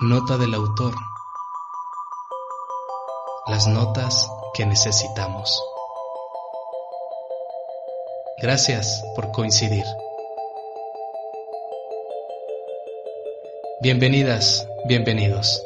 [0.00, 0.94] Nota del autor.
[3.46, 5.62] Las notas que necesitamos.
[8.38, 9.84] Gracias por coincidir.
[13.82, 15.62] Bienvenidas, bienvenidos.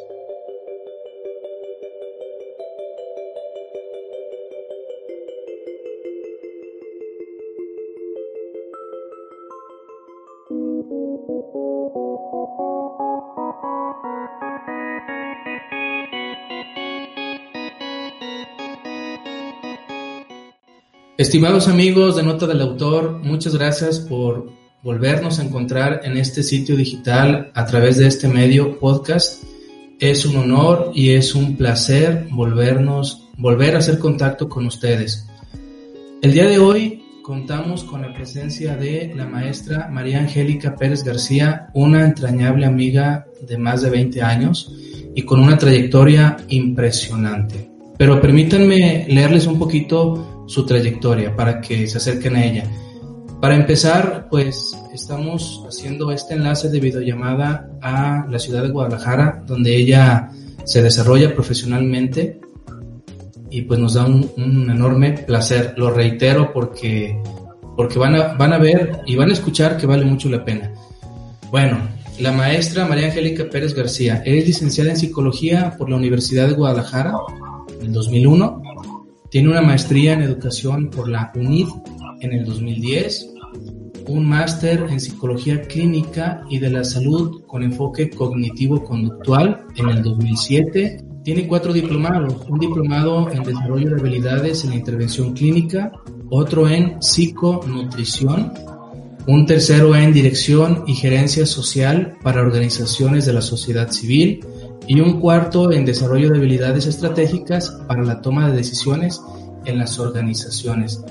[21.17, 24.51] Estimados amigos de Nota del Autor, muchas gracias por
[24.83, 29.43] volvernos a encontrar en este sitio digital a través de este medio podcast.
[29.99, 35.27] Es un honor y es un placer volvernos, volver a hacer contacto con ustedes.
[36.21, 41.71] El día de hoy contamos con la presencia de la maestra María Angélica Pérez García,
[41.73, 44.71] una entrañable amiga de más de 20 años
[45.15, 47.71] y con una trayectoria impresionante.
[47.97, 52.63] Pero permítanme leerles un poquito su trayectoria para que se acerquen a ella.
[53.39, 59.75] Para empezar, pues estamos haciendo este enlace de videollamada a la ciudad de Guadalajara, donde
[59.75, 60.31] ella
[60.63, 62.41] se desarrolla profesionalmente
[63.51, 65.75] y pues nos da un, enorme placer.
[65.77, 67.21] Lo reitero porque,
[67.75, 70.73] porque van, a, van a ver y van a escuchar que vale mucho la pena.
[71.51, 71.77] Bueno,
[72.19, 77.13] la maestra María Angélica Pérez García es licenciada en psicología por la Universidad de Guadalajara
[77.81, 78.66] en 2001
[79.29, 81.67] tiene una maestría en educación por la UNID
[82.21, 83.33] en el 2010,
[84.07, 91.03] un máster en psicología clínica y de la salud con enfoque cognitivo-conductual en el 2007.
[91.23, 95.91] Tiene cuatro diplomados, un diplomado en desarrollo de habilidades en intervención clínica,
[96.29, 98.53] otro en psiconutrición,
[99.27, 104.39] un tercero en dirección y gerencia social para organizaciones de la sociedad civil,
[104.87, 109.21] y un cuarto en desarrollo de habilidades estratégicas para la toma de decisiones
[109.65, 111.03] en las organizaciones.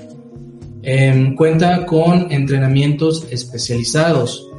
[0.81, 4.49] Em, cuenta con entrenamientos especializados.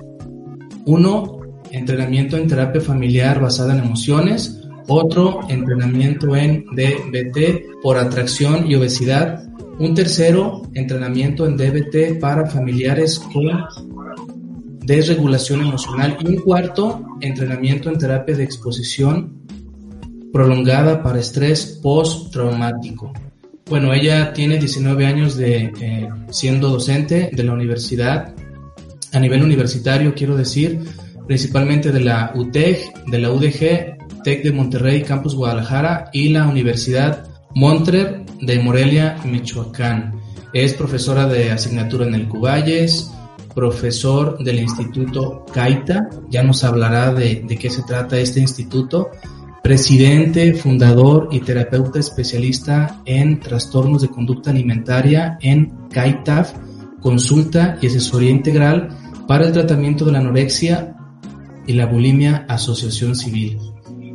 [0.85, 1.41] Uno,
[1.71, 4.61] entrenamiento en terapia familiar basada en emociones.
[4.87, 9.43] Otro, entrenamiento en DBT por atracción y obesidad.
[9.79, 13.49] Un tercero, entrenamiento en DBT para familiares con
[14.89, 19.35] desregulación emocional y un cuarto, entrenamiento en terapia de exposición
[20.33, 23.13] prolongada para estrés postraumático.
[23.67, 28.35] Bueno, ella tiene 19 años de eh, siendo docente de la universidad,
[29.13, 30.81] a nivel universitario quiero decir,
[31.27, 37.29] principalmente de la UTEG, de la UDG, TEC de Monterrey, Campus Guadalajara y la Universidad
[37.55, 40.19] Montrer de Morelia, Michoacán.
[40.55, 43.13] Es profesora de asignatura en el Cuballes,
[43.55, 49.11] profesor del Instituto CAITA, ya nos hablará de, qué se trata este instituto,
[49.63, 56.53] presidente, fundador y terapeuta especialista en trastornos de conducta alimentaria en CAITAF,
[57.01, 58.89] consulta y asesoría integral
[59.27, 60.97] para el tratamiento de la anorexia
[61.67, 63.59] y la bulimia Asociación Civil.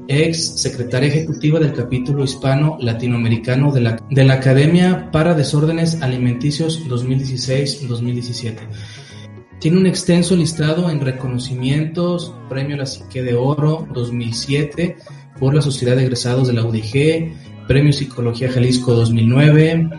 [0.07, 6.85] Ex secretaria ejecutiva del capítulo hispano latinoamericano de la, de la Academia para Desórdenes Alimenticios
[6.87, 8.57] 2016-2017.
[9.63, 14.97] Tiene un extenso listado en reconocimientos, Premio La Psique de Oro 2007
[15.39, 19.89] por la Sociedad de Egresados de la UDG, Premio Psicología Jalisco 2009,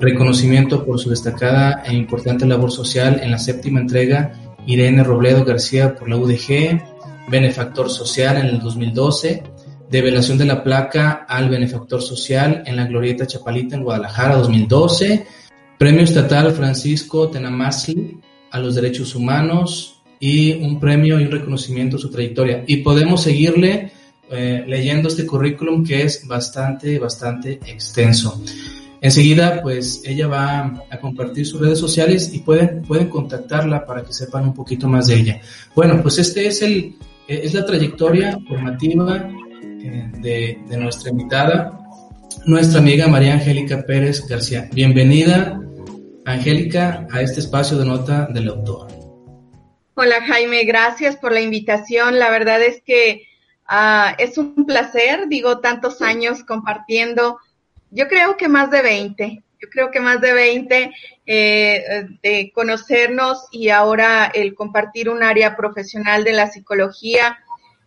[0.00, 4.32] reconocimiento por su destacada e importante labor social en la séptima entrega
[4.66, 6.82] Irene Robledo García por la UDG,
[7.30, 9.44] Benefactor Social en el 2012,
[9.88, 15.28] develación de la placa al Benefactor Social en la Glorieta Chapalita en Guadalajara 2012,
[15.78, 18.18] Premio Estatal Francisco Tenamazli
[18.56, 22.64] a los derechos humanos y un premio y un reconocimiento a su trayectoria.
[22.66, 23.92] Y podemos seguirle
[24.30, 28.42] eh, leyendo este currículum que es bastante, bastante extenso.
[29.02, 34.14] Enseguida, pues ella va a compartir sus redes sociales y pueden, pueden contactarla para que
[34.14, 35.40] sepan un poquito más de ella.
[35.74, 36.96] Bueno, pues este es el,
[37.28, 39.30] es la trayectoria formativa
[39.62, 41.78] eh, de, de nuestra invitada,
[42.46, 44.66] nuestra amiga María Angélica Pérez García.
[44.72, 45.60] Bienvenida
[46.26, 48.88] Angélica, a este espacio de nota del autor.
[49.94, 52.18] Hola Jaime, gracias por la invitación.
[52.18, 53.28] La verdad es que
[53.64, 57.38] ah, es un placer, digo, tantos años compartiendo,
[57.92, 60.92] yo creo que más de 20, yo creo que más de 20
[61.26, 61.84] eh,
[62.20, 67.38] de conocernos y ahora el compartir un área profesional de la psicología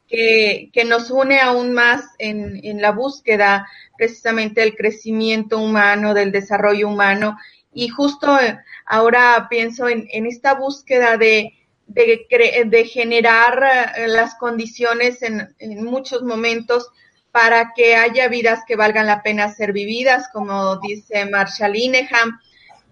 [0.07, 6.31] que, que nos une aún más en, en la búsqueda precisamente del crecimiento humano, del
[6.31, 7.37] desarrollo humano
[7.73, 11.53] y justo eh, ahora pienso en, esta búsqueda de,
[11.87, 16.89] de, generar eh, las condiciones en, en, muchos momentos
[17.31, 22.39] para que haya vidas que valgan la pena ser vividas, como dice Marshall Ineham,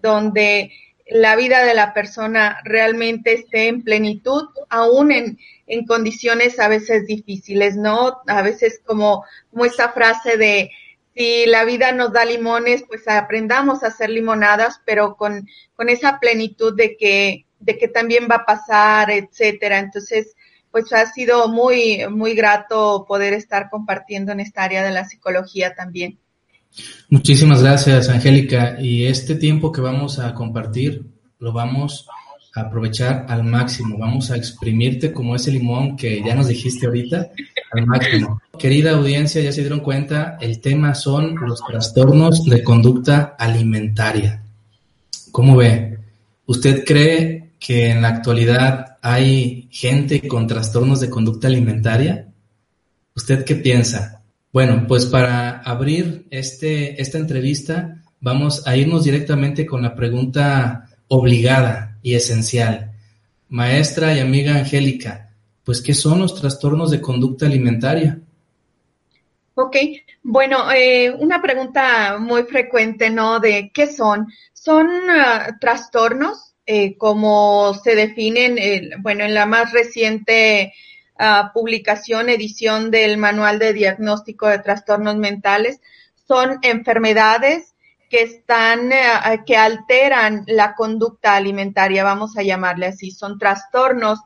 [0.00, 0.70] donde
[1.10, 7.06] la vida de la persona realmente esté en plenitud, aún en, en condiciones a veces
[7.06, 8.20] difíciles, ¿no?
[8.26, 10.70] A veces como, como esta frase de
[11.18, 16.20] si la vida nos da limones, pues aprendamos a hacer limonadas, pero con, con esa
[16.20, 19.80] plenitud de que, de que también va a pasar, etcétera.
[19.80, 20.36] Entonces,
[20.70, 25.74] pues ha sido muy, muy grato poder estar compartiendo en esta área de la psicología
[25.74, 26.20] también.
[27.08, 28.76] Muchísimas gracias, Angélica.
[28.80, 31.02] Y este tiempo que vamos a compartir
[31.40, 32.06] lo vamos
[32.54, 33.98] a aprovechar al máximo.
[33.98, 37.32] Vamos a exprimirte como ese limón que ya nos dijiste ahorita
[37.72, 38.40] al máximo.
[38.58, 44.42] Querida audiencia, ya se dieron cuenta, el tema son los trastornos de conducta alimentaria.
[45.30, 45.98] ¿Cómo ve?
[46.46, 52.28] ¿Usted cree que en la actualidad hay gente con trastornos de conducta alimentaria?
[53.14, 54.22] ¿Usted qué piensa?
[54.52, 61.98] Bueno, pues para abrir este, esta entrevista vamos a irnos directamente con la pregunta obligada
[62.02, 62.92] y esencial.
[63.48, 65.27] Maestra y amiga Angélica,
[65.68, 68.18] pues ¿qué son los trastornos de conducta alimentaria?
[69.52, 69.76] Ok,
[70.22, 73.38] bueno, eh, una pregunta muy frecuente, ¿no?
[73.38, 74.28] De qué son.
[74.54, 78.56] Son ah, trastornos, eh, como se definen,
[79.02, 80.72] bueno, en la más reciente
[81.52, 85.82] publicación, edición del Manual de Diagnóstico de Trastornos Mentales,
[86.26, 87.74] son enfermedades
[88.08, 94.20] que están, eh, que alteran la conducta alimentaria, vamos a llamarle así, son trastornos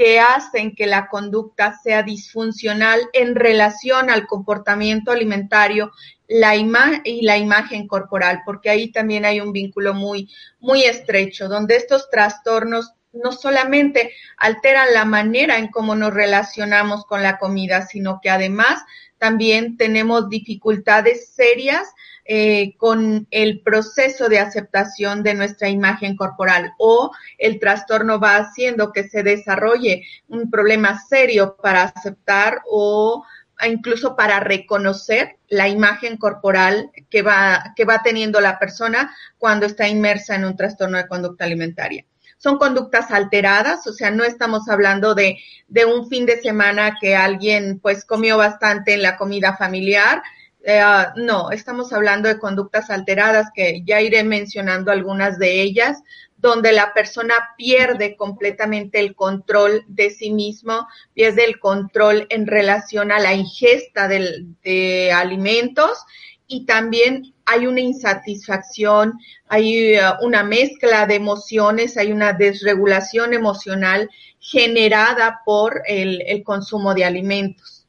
[0.00, 5.92] que hacen que la conducta sea disfuncional en relación al comportamiento alimentario
[6.26, 11.76] la y la imagen corporal, porque ahí también hay un vínculo muy, muy estrecho, donde
[11.76, 18.20] estos trastornos no solamente alteran la manera en cómo nos relacionamos con la comida, sino
[18.22, 18.82] que además
[19.18, 21.86] también tenemos dificultades serias
[22.32, 28.92] eh, con el proceso de aceptación de nuestra imagen corporal o el trastorno va haciendo
[28.92, 33.24] que se desarrolle un problema serio para aceptar o
[33.66, 39.88] incluso para reconocer la imagen corporal que va, que va teniendo la persona cuando está
[39.88, 42.04] inmersa en un trastorno de conducta alimentaria.
[42.38, 45.36] Son conductas alteradas, o sea, no estamos hablando de,
[45.66, 50.22] de un fin de semana que alguien pues comió bastante en la comida familiar,
[50.64, 50.82] eh,
[51.16, 56.02] no, estamos hablando de conductas alteradas que ya iré mencionando algunas de ellas,
[56.36, 63.12] donde la persona pierde completamente el control de sí mismo, pierde el control en relación
[63.12, 66.04] a la ingesta de alimentos
[66.50, 69.18] y también hay una insatisfacción,
[69.48, 74.10] hay uh, una mezcla de emociones, hay una desregulación emocional
[74.40, 77.86] generada por el, consumo de alimentos.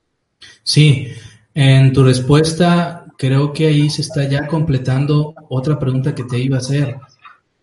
[0.64, 1.14] Sí,
[1.54, 6.58] en tu respuesta creo que ahí se está ya completando otra pregunta que te iba
[6.58, 6.98] a hacer.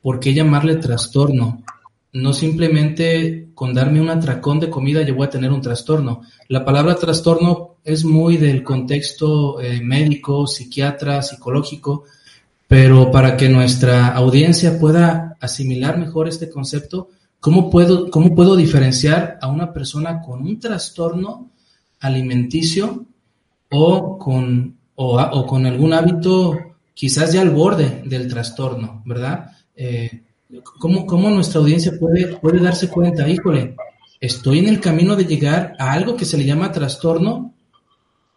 [0.01, 1.65] ¿Por qué llamarle trastorno?
[2.13, 6.23] No simplemente con darme un atracón de comida yo voy a tener un trastorno.
[6.49, 12.05] La palabra trastorno es muy del contexto eh, médico, psiquiatra, psicológico,
[12.69, 17.09] pero para que nuestra audiencia pueda asimilar mejor este concepto,
[17.41, 21.51] ¿cómo puedo, cómo puedo diferenciar a una persona con un trastorno
[22.01, 23.07] alimenticio
[23.71, 26.57] o con, o, con algún hábito
[26.95, 29.53] quizás ya al borde del trastorno, ¿verdad?
[29.77, 30.23] Eh,
[30.81, 33.77] ¿cómo, ¿cómo, nuestra audiencia puede, puede darse cuenta, híjole,
[34.21, 37.55] estoy en el camino de llegar a algo que se le llama trastorno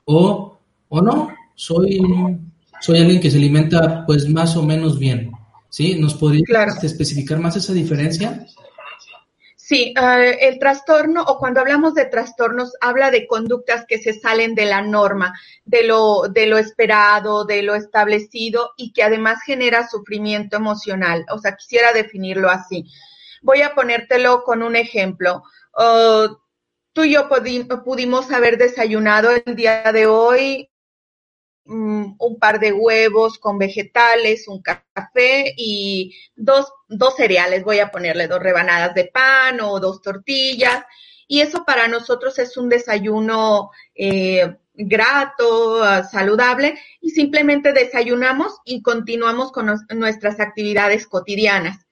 [0.05, 0.59] o,
[0.89, 2.01] o no, soy,
[2.79, 5.31] soy alguien que se alimenta pues más o menos bien.
[5.69, 5.95] ¿Sí?
[5.95, 8.45] ¿Nos podrías especificar más esa diferencia?
[9.71, 14.53] Sí, eh, el trastorno o cuando hablamos de trastornos habla de conductas que se salen
[14.53, 19.87] de la norma, de lo, de lo esperado, de lo establecido y que además genera
[19.87, 21.25] sufrimiento emocional.
[21.31, 22.83] O sea, quisiera definirlo así.
[23.43, 25.41] Voy a ponértelo con un ejemplo.
[25.73, 26.35] Uh,
[26.91, 30.69] tú y yo pudimos haber desayunado el día de hoy
[31.65, 38.27] un par de huevos con vegetales, un café y dos, dos cereales, voy a ponerle
[38.27, 40.83] dos rebanadas de pan o dos tortillas.
[41.27, 49.51] Y eso para nosotros es un desayuno eh, grato, saludable, y simplemente desayunamos y continuamos
[49.51, 51.85] con nuestras actividades cotidianas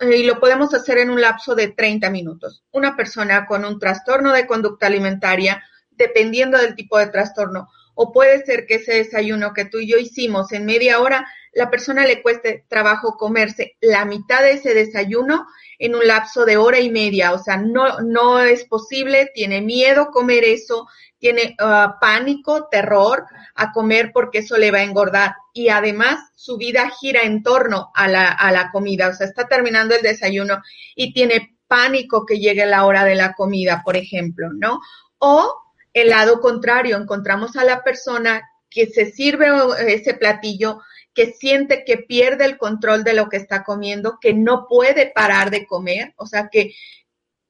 [0.00, 2.64] y lo podemos hacer en un lapso de 30 minutos.
[2.72, 8.44] Una persona con un trastorno de conducta alimentaria, dependiendo del tipo de trastorno, o puede
[8.44, 12.20] ser que ese desayuno que tú y yo hicimos en media hora, la persona le
[12.20, 15.46] cueste trabajo comerse la mitad de ese desayuno
[15.78, 17.32] en un lapso de hora y media.
[17.32, 20.86] O sea, no, no es posible, tiene miedo comer eso,
[21.18, 23.24] tiene ah, pánico, terror
[23.54, 25.34] a comer porque eso le va a engordar.
[25.54, 29.08] Y además su vida gira en torno a la, a la comida.
[29.08, 30.60] O sea, está terminando el desayuno
[30.94, 34.80] y tiene pánico que llegue la hora de la comida, por ejemplo, ¿no?
[35.18, 35.65] O
[35.96, 39.48] el lado contrario, encontramos a la persona que se sirve
[39.88, 40.82] ese platillo,
[41.14, 45.50] que siente que pierde el control de lo que está comiendo, que no puede parar
[45.50, 46.74] de comer, o sea, que,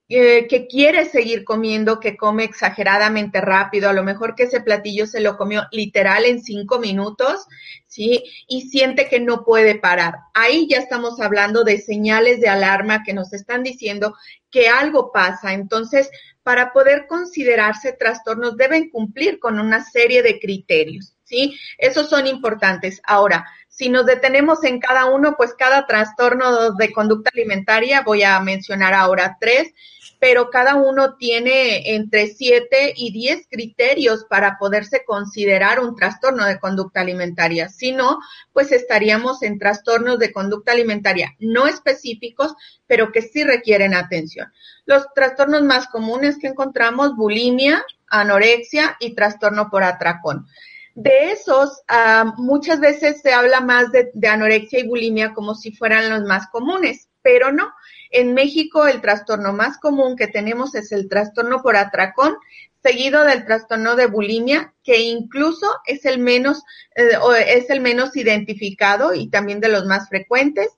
[0.08, 5.08] eh, que quiere seguir comiendo, que come exageradamente rápido, a lo mejor que ese platillo
[5.08, 7.48] se lo comió literal en cinco minutos,
[7.88, 8.22] ¿sí?
[8.46, 10.14] Y siente que no puede parar.
[10.34, 14.14] Ahí ya estamos hablando de señales de alarma que nos están diciendo
[14.52, 15.52] que algo pasa.
[15.52, 16.08] Entonces,
[16.46, 21.58] para poder considerarse trastornos deben cumplir con una serie de criterios, ¿sí?
[21.76, 23.02] Esos son importantes.
[23.02, 28.38] Ahora, si nos detenemos en cada uno, pues cada trastorno de conducta alimentaria, voy a
[28.38, 29.74] mencionar ahora tres,
[30.18, 36.58] pero cada uno tiene entre siete y diez criterios para poderse considerar un trastorno de
[36.58, 37.68] conducta alimentaria.
[37.68, 38.18] Si no,
[38.52, 42.54] pues estaríamos en trastornos de conducta alimentaria no específicos,
[42.87, 44.52] pero que sí requieren atención.
[44.85, 50.46] Los trastornos más comunes que encontramos, bulimia, anorexia y trastorno por atracón.
[50.94, 56.08] De esos, ah, muchas veces se habla más de anorexia y bulimia como si fueran
[56.08, 57.70] los más comunes, pero no.
[58.10, 62.36] En México el trastorno más común que tenemos es el trastorno por atracón,
[62.82, 66.62] seguido del trastorno de bulimia, que incluso es el menos,
[66.94, 70.68] eh, es el menos identificado y también de los más frecuentes.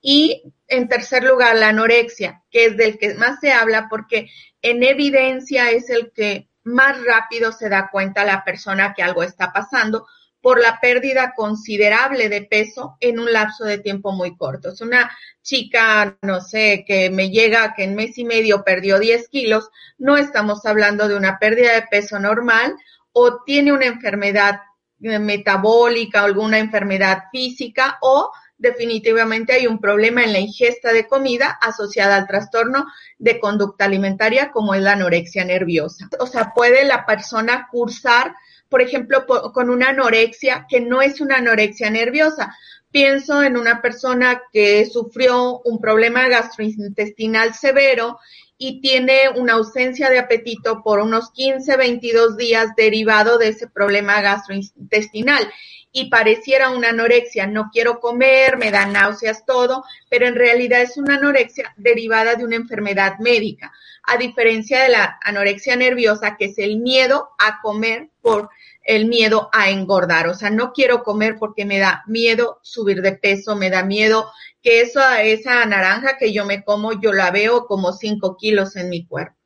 [0.00, 4.28] Y en tercer lugar, la anorexia, que es del que más se habla porque
[4.62, 9.52] en evidencia es el que más rápido se da cuenta la persona que algo está
[9.52, 10.06] pasando
[10.46, 14.68] por la pérdida considerable de peso en un lapso de tiempo muy corto.
[14.68, 15.10] Es una
[15.42, 20.16] chica, no sé, que me llega que en mes y medio perdió 10 kilos, no
[20.16, 22.76] estamos hablando de una pérdida de peso normal
[23.10, 24.60] o tiene una enfermedad
[25.00, 31.58] eh, metabólica alguna enfermedad física o definitivamente hay un problema en la ingesta de comida
[31.60, 32.86] asociada al trastorno
[33.18, 36.08] de conducta alimentaria como es la anorexia nerviosa.
[36.20, 38.32] O sea, puede la persona cursar
[38.68, 42.56] por ejemplo, con una anorexia que no es una anorexia nerviosa.
[42.90, 48.18] Pienso en una persona que sufrió un problema gastrointestinal severo
[48.58, 54.20] y tiene una ausencia de apetito por unos 15, 22 días derivado de ese problema
[54.20, 55.52] gastrointestinal.
[55.92, 60.96] Y pareciera una anorexia, no quiero comer, me da náuseas, todo, pero en realidad es
[60.96, 66.58] una anorexia derivada de una enfermedad médica, a diferencia de la anorexia nerviosa, que es
[66.58, 68.50] el miedo a comer por
[68.84, 70.28] el miedo a engordar.
[70.28, 74.26] O sea, no quiero comer porque me da miedo subir de peso, me da miedo
[74.62, 78.88] que eso, esa naranja que yo me como, yo la veo como 5 kilos en
[78.88, 79.36] mi cuerpo.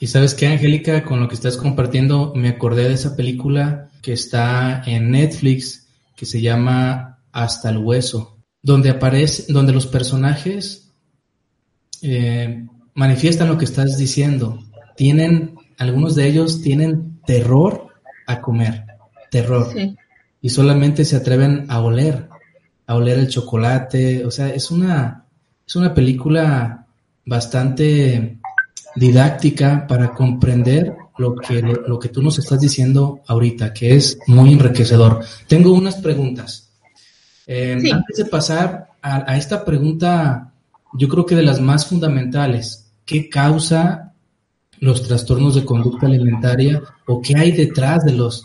[0.00, 4.12] Y sabes qué, Angélica, con lo que estás compartiendo, me acordé de esa película que
[4.12, 10.92] está en Netflix que se llama Hasta el Hueso, donde aparece, donde los personajes
[12.02, 14.58] eh, manifiestan lo que estás diciendo.
[14.96, 17.88] Tienen, algunos de ellos tienen terror
[18.26, 18.84] a comer,
[19.30, 19.68] terror.
[20.40, 22.28] Y solamente se atreven a oler,
[22.86, 24.24] a oler el chocolate.
[24.24, 25.24] O sea, es una,
[25.66, 26.86] es una película
[27.24, 28.38] bastante
[28.94, 34.52] didáctica para comprender lo que, lo que tú nos estás diciendo ahorita, que es muy
[34.52, 35.24] enriquecedor.
[35.48, 36.70] Tengo unas preguntas.
[37.46, 40.52] Eh, antes de pasar a, a, esta pregunta,
[40.94, 44.03] yo creo que de las más fundamentales, ¿qué causa
[44.84, 48.42] los trastornos de conducta alimentaria o qué hay detrás de los,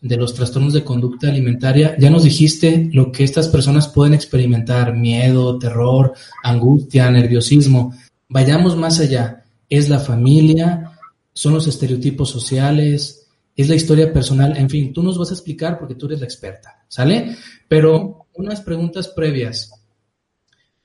[0.00, 1.94] de los trastornos de conducta alimentaria.
[1.98, 7.94] Ya nos dijiste lo que estas personas pueden experimentar, miedo, terror, angustia, nerviosismo.
[8.30, 9.44] Vayamos más allá.
[9.68, 10.92] ¿Es la familia?
[11.34, 13.26] ¿Son los estereotipos sociales?
[13.54, 14.56] ¿Es la historia personal?
[14.56, 17.36] En fin, tú nos vas a explicar porque tú eres la experta, ¿sale?
[17.68, 19.70] Pero unas preguntas previas.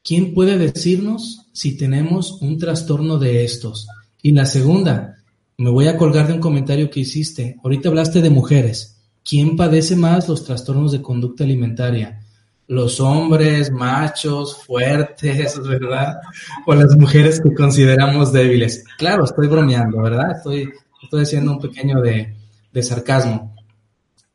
[0.04, 3.88] ¿Quién puede decirnos si tenemos un trastorno de estos?
[4.22, 5.18] Y la segunda,
[5.58, 7.58] me voy a colgar de un comentario que hiciste.
[7.64, 9.02] Ahorita hablaste de mujeres.
[9.24, 12.22] ¿Quién padece más los trastornos de conducta alimentaria?
[12.68, 16.18] Los hombres, machos, fuertes, ¿verdad?
[16.66, 18.84] O las mujeres que consideramos débiles.
[18.98, 20.38] Claro, estoy bromeando, ¿verdad?
[20.38, 20.70] Estoy,
[21.02, 22.36] estoy haciendo un pequeño de,
[22.72, 23.56] de sarcasmo.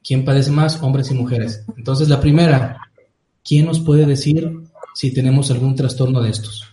[0.03, 0.83] ¿Quién padece más?
[0.83, 1.65] Hombres y mujeres.
[1.77, 2.91] Entonces, la primera,
[3.45, 4.61] ¿quién nos puede decir
[4.95, 6.72] si tenemos algún trastorno de estos?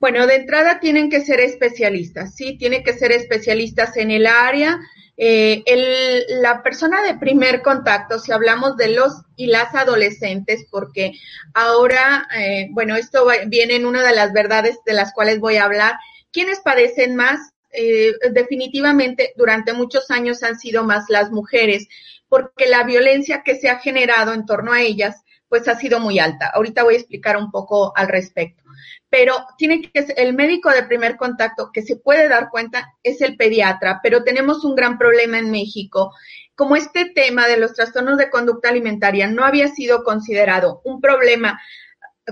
[0.00, 2.56] Bueno, de entrada tienen que ser especialistas, ¿sí?
[2.56, 4.78] Tienen que ser especialistas en el área
[5.20, 11.10] Eh, el, la persona de primer contacto, si hablamos de los y las adolescentes, porque
[11.54, 15.64] ahora, eh, bueno, esto viene en una de las verdades de las cuales voy a
[15.64, 15.94] hablar,
[16.30, 17.40] ¿quiénes padecen más?
[17.72, 21.88] Eh, definitivamente durante muchos años han sido más las mujeres,
[22.28, 25.16] porque la violencia que se ha generado en torno a ellas,
[25.48, 26.46] pues ha sido muy alta.
[26.54, 28.62] Ahorita voy a explicar un poco al respecto
[29.10, 33.20] pero tiene que ser el médico de primer contacto que se puede dar cuenta es
[33.20, 36.12] el pediatra, pero tenemos un gran problema en México.
[36.54, 41.58] Como este tema de los trastornos de conducta alimentaria no había sido considerado un problema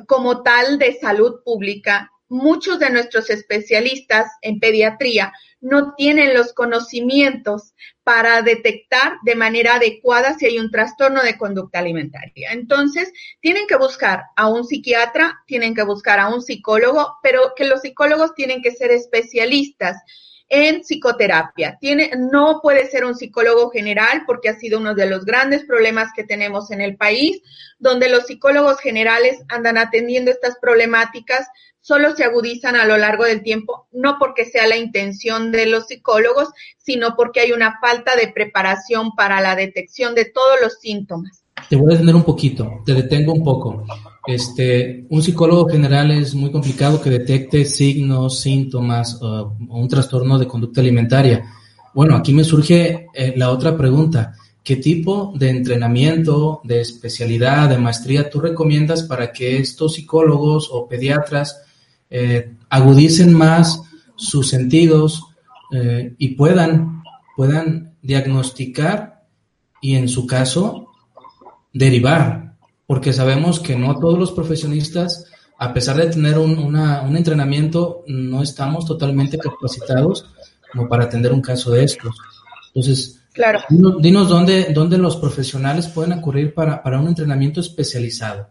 [0.07, 5.33] como tal de salud pública, muchos de nuestros especialistas en pediatría
[5.67, 11.81] no tienen los conocimientos para detectar de manera adecuada si hay un trastorno de conducta
[11.81, 12.53] alimentaria.
[12.53, 17.67] Entonces, tienen que buscar a un psiquiatra, tienen que buscar a un psicólogo, pero que
[17.67, 19.97] los psicólogos tienen que ser especialistas
[20.49, 21.77] en psicoterapia.
[21.81, 26.11] Tiene, no puede ser un psicólogo general porque ha sido uno de los grandes problemas
[26.15, 27.43] que tenemos en el país,
[27.79, 31.47] donde los psicólogos generales andan atendiendo estas problemáticas
[31.87, 35.87] solo se agudizan a lo largo del tiempo, no porque sea la intención de los
[35.87, 41.46] psicólogos, sino porque hay una falta de preparación para la detección de todos los síntomas.
[41.69, 43.85] Te voy a detener un poquito, te detengo un poco.
[44.27, 50.47] Este, un psicólogo general es muy complicado que detecte signos, síntomas o un trastorno de
[50.47, 51.45] conducta alimentaria.
[51.95, 54.35] Bueno, aquí me surge eh, la otra pregunta.
[54.63, 60.89] ¿Qué tipo de entrenamiento, de especialidad, de maestría tú recomiendas para que estos psicólogos o
[60.89, 61.63] pediatras
[62.11, 63.81] eh, agudicen más
[64.17, 65.23] sus sentidos
[65.73, 67.03] eh, y puedan,
[67.37, 69.25] puedan diagnosticar
[69.81, 70.86] y en su caso
[71.77, 72.55] derivar,
[72.87, 75.27] porque sabemos que no todos los profesionistas,
[75.59, 80.27] a pesar de tener un, un entrenamiento, no estamos totalmente capacitados
[80.73, 82.17] como para atender un caso de estos.
[82.69, 83.61] Entonces, claro.
[83.69, 88.51] dinos, dónde, dónde los profesionales pueden acudir para, para un entrenamiento especializado.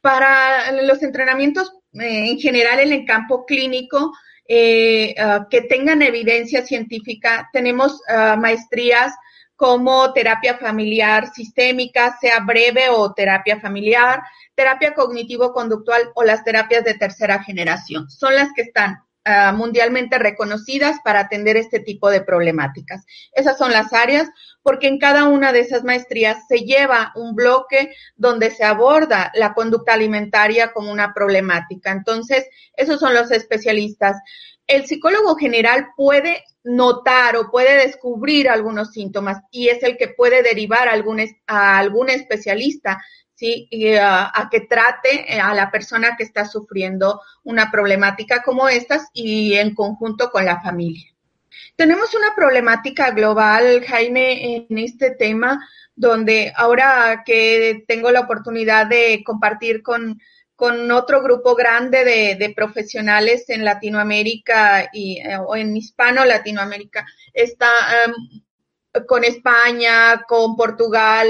[0.00, 4.12] Para los entrenamientos eh, en general en el campo clínico
[4.46, 7.48] eh, ah, que tengan evidencia científica.
[7.52, 9.12] Tenemos ah, maestrías
[9.56, 14.22] como terapia familiar sistémica, sea breve o terapia familiar,
[14.54, 18.10] terapia cognitivo-conductual o las terapias de tercera generación.
[18.10, 23.04] Son las que están ah, mundialmente reconocidas para atender este tipo de problemáticas.
[23.32, 24.28] Esas son las áreas
[24.62, 29.52] porque en cada una de esas maestrías se lleva un bloque donde se aborda la
[29.54, 31.92] conducta alimentaria como una problemática.
[31.92, 34.16] Entonces, esos son los especialistas.
[34.66, 40.42] El psicólogo general puede notar o puede descubrir algunos síntomas y es el que puede
[40.42, 43.02] derivar a algún, especialista
[43.34, 43.68] ¿sí?
[43.70, 49.08] Y, a, a, que trate a la persona que está sufriendo una problemática como estas
[49.12, 51.14] y en conjunto con la familia.
[51.76, 55.58] Tenemos una problemática global, Jaime, en este tema,
[55.96, 60.20] donde ahora que tengo la oportunidad de compartir con,
[60.56, 67.06] con otro grupo grande de, de profesionales en Latinoamérica y, eh, o en hispano Latinoamérica,
[67.32, 67.70] está
[68.06, 71.28] um, con España, con Portugal,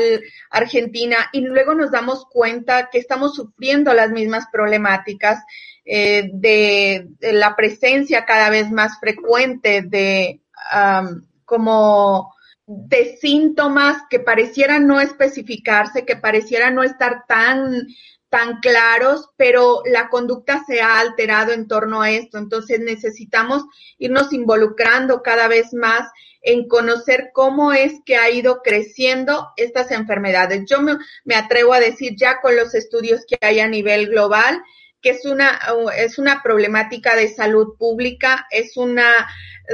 [0.50, 5.42] Argentina, y luego nos damos cuenta que estamos sufriendo las mismas problemáticas
[5.86, 10.40] eh, de, la presencia cada vez más frecuente de
[11.44, 12.34] como
[12.66, 17.86] de síntomas que parecieran no especificarse, que parecieran no estar tan
[18.34, 22.36] tan claros, pero la conducta se ha alterado en torno a esto.
[22.36, 23.62] Entonces necesitamos
[23.96, 26.10] irnos involucrando cada vez más
[26.42, 30.64] en conocer cómo es que ha ido creciendo estas enfermedades.
[30.66, 34.60] Yo me, me atrevo a decir ya con los estudios que hay a nivel global,
[35.04, 35.60] que es una,
[35.98, 39.28] es una problemática de salud pública, es una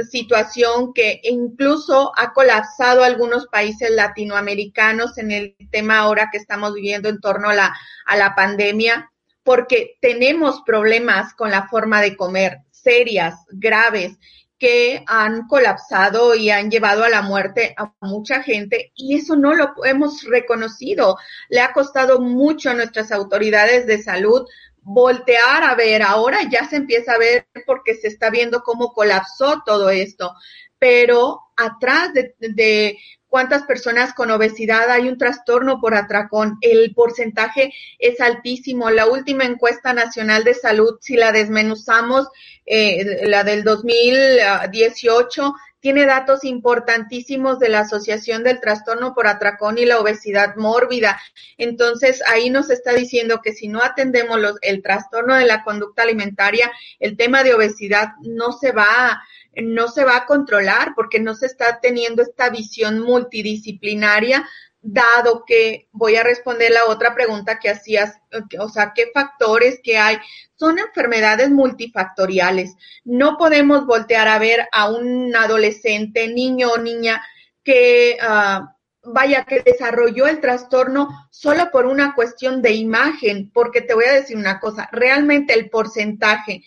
[0.09, 7.07] situación que incluso ha colapsado algunos países latinoamericanos en el tema ahora que estamos viviendo
[7.07, 7.73] en torno a la,
[8.05, 9.09] a la pandemia,
[9.41, 14.17] porque tenemos problemas con la forma de comer serias, graves,
[14.59, 19.55] que han colapsado y han llevado a la muerte a mucha gente y eso no
[19.55, 21.17] lo hemos reconocido.
[21.49, 24.45] Le ha costado mucho a nuestras autoridades de salud
[24.81, 29.61] voltear a ver, ahora ya se empieza a ver porque se está viendo cómo colapsó
[29.65, 30.33] todo esto,
[30.79, 32.97] pero atrás de, de
[33.31, 36.57] cuántas personas con obesidad hay un trastorno por atracón.
[36.59, 38.89] El porcentaje es altísimo.
[38.89, 42.27] La última encuesta nacional de salud, si la desmenuzamos,
[42.65, 49.85] eh, la del 2018, tiene datos importantísimos de la asociación del trastorno por atracón y
[49.85, 51.19] la obesidad mórbida.
[51.57, 56.03] Entonces, ahí nos está diciendo que si no atendemos los, el trastorno de la conducta
[56.03, 59.21] alimentaria, el tema de obesidad no se va
[59.53, 64.47] no se va a controlar porque no se está teniendo esta visión multidisciplinaria
[64.81, 68.17] dado que voy a responder la otra pregunta que hacías,
[68.59, 70.17] o sea, ¿qué factores que hay?
[70.55, 72.75] Son enfermedades multifactoriales.
[73.03, 77.21] No podemos voltear a ver a un adolescente, niño o niña
[77.63, 78.65] que, uh,
[79.11, 84.13] vaya, que desarrolló el trastorno solo por una cuestión de imagen, porque te voy a
[84.13, 86.63] decir una cosa, realmente el porcentaje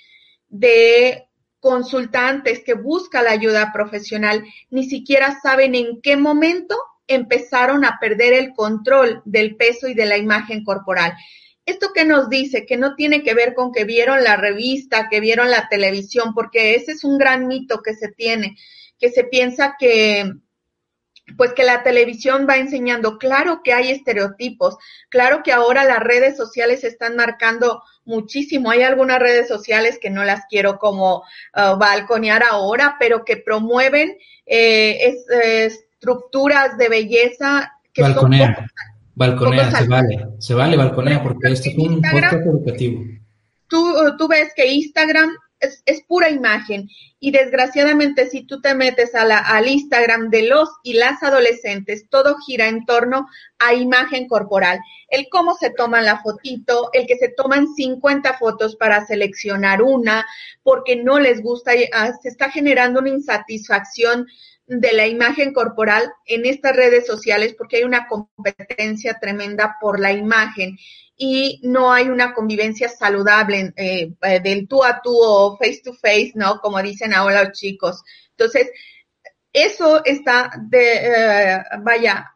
[0.49, 7.99] de consultantes que buscan la ayuda profesional ni siquiera saben en qué momento empezaron a
[8.01, 11.15] perder el control del peso y de la imagen corporal.
[11.67, 12.67] ¿Esto qué nos dice?
[12.67, 16.75] Que no tiene que ver con que vieron la revista, que vieron la televisión, porque
[16.75, 18.57] ese es un gran mito que se tiene,
[18.99, 20.31] que se piensa que,
[21.37, 24.77] pues que la televisión va enseñando, claro que hay estereotipos,
[25.09, 30.25] claro que ahora las redes sociales están marcando muchísimo, hay algunas redes sociales que no
[30.25, 31.23] las quiero como
[31.57, 38.67] uh, balconear ahora, pero que promueven eh, es, estructuras de belleza que balconea, son
[39.15, 43.05] balconea, se vale, se vale balconea porque esto es un podcast educativo.
[43.69, 46.89] Tú, tú ves que Instagram es, es, pura imagen
[47.19, 52.07] y desgraciadamente si tú te metes a la, al Instagram de los y las adolescentes,
[52.11, 53.27] todo gira en torno
[53.59, 54.81] a imagen corporal.
[55.09, 60.27] El cómo se toman la fotito, el que se toman 50 fotos para seleccionar una,
[60.63, 64.27] porque no les gusta, ah, se está generando una insatisfacción
[64.67, 70.13] de la imagen corporal en estas redes sociales porque hay una competencia tremenda por la
[70.13, 70.79] imagen
[71.17, 75.93] y no hay una convivencia saludable eh, eh, del tú a tú o face to
[75.93, 76.59] face, ¿no?
[76.61, 78.03] Como dicen ahora los chicos.
[78.31, 78.71] Entonces,
[79.53, 82.34] eso está de, eh, vaya,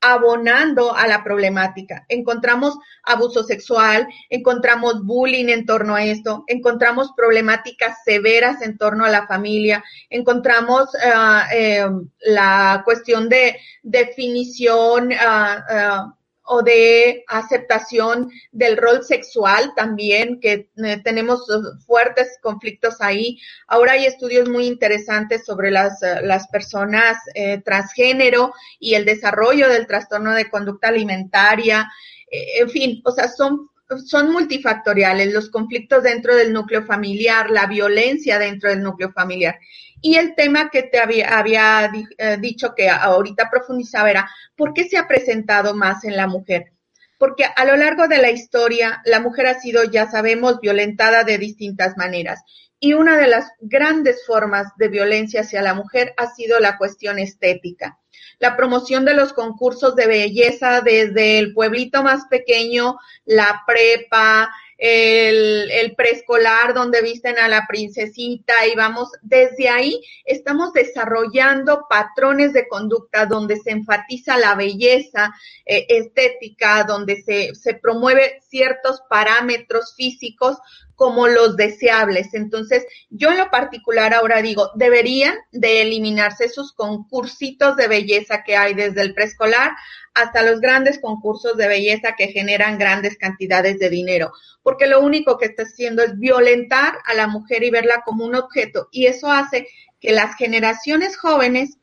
[0.00, 2.04] abonando a la problemática.
[2.08, 9.10] Encontramos abuso sexual, encontramos bullying en torno a esto, encontramos problemáticas severas en torno a
[9.10, 16.19] la familia, encontramos uh, la cuestión de definición uh, uh,
[16.52, 21.46] o de aceptación del rol sexual también, que eh, tenemos
[21.86, 23.38] fuertes conflictos ahí.
[23.68, 29.68] Ahora hay estudios muy interesantes sobre las, eh, las personas eh, transgénero y el desarrollo
[29.68, 31.88] del trastorno de conducta alimentaria.
[32.30, 33.70] en fin, o sea, son
[34.06, 39.58] son multifactoriales, los conflictos dentro del núcleo familiar, la violencia dentro del núcleo familiar.
[40.02, 44.84] Y el tema que te había, había eh, dicho que ahorita profundizaba era, ¿por qué
[44.84, 46.72] se ha presentado más en la mujer?
[47.18, 51.36] Porque a lo largo de la historia, la mujer ha sido, ya sabemos, violentada de
[51.36, 52.42] distintas maneras.
[52.78, 57.18] Y una de las grandes formas de violencia hacia la mujer ha sido la cuestión
[57.18, 57.98] estética.
[58.38, 65.70] La promoción de los concursos de belleza desde el pueblito más pequeño, la prepa, el,
[65.70, 72.66] el, preescolar donde visten a la princesita y vamos, desde ahí estamos desarrollando patrones de
[72.66, 75.34] conducta donde se enfatiza la belleza
[75.66, 80.56] eh, estética, donde se, se promueve ciertos parámetros físicos
[81.00, 82.34] como los deseables.
[82.34, 88.54] Entonces, yo en lo particular ahora digo, deberían de eliminarse esos concursitos de belleza que
[88.54, 89.70] hay desde el preescolar
[90.12, 94.32] hasta los grandes concursos de belleza que generan grandes cantidades de dinero,
[94.62, 98.34] porque lo único que está haciendo es violentar a la mujer y verla como un
[98.34, 99.68] objeto, y eso hace
[100.00, 101.78] que las generaciones jóvenes,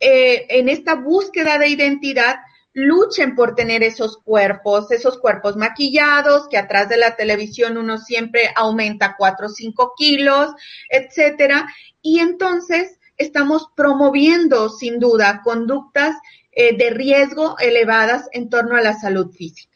[0.00, 2.36] eh, en esta búsqueda de identidad,
[2.74, 8.50] luchen por tener esos cuerpos, esos cuerpos maquillados, que atrás de la televisión uno siempre
[8.54, 10.50] aumenta cuatro o cinco kilos,
[10.90, 11.66] etcétera.
[12.02, 16.16] Y entonces estamos promoviendo, sin duda, conductas
[16.52, 19.70] eh, de riesgo elevadas en torno a la salud física.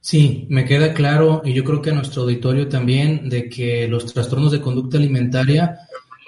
[0.00, 4.12] Sí, me queda claro, y yo creo que a nuestro auditorio también, de que los
[4.12, 5.78] trastornos de conducta alimentaria,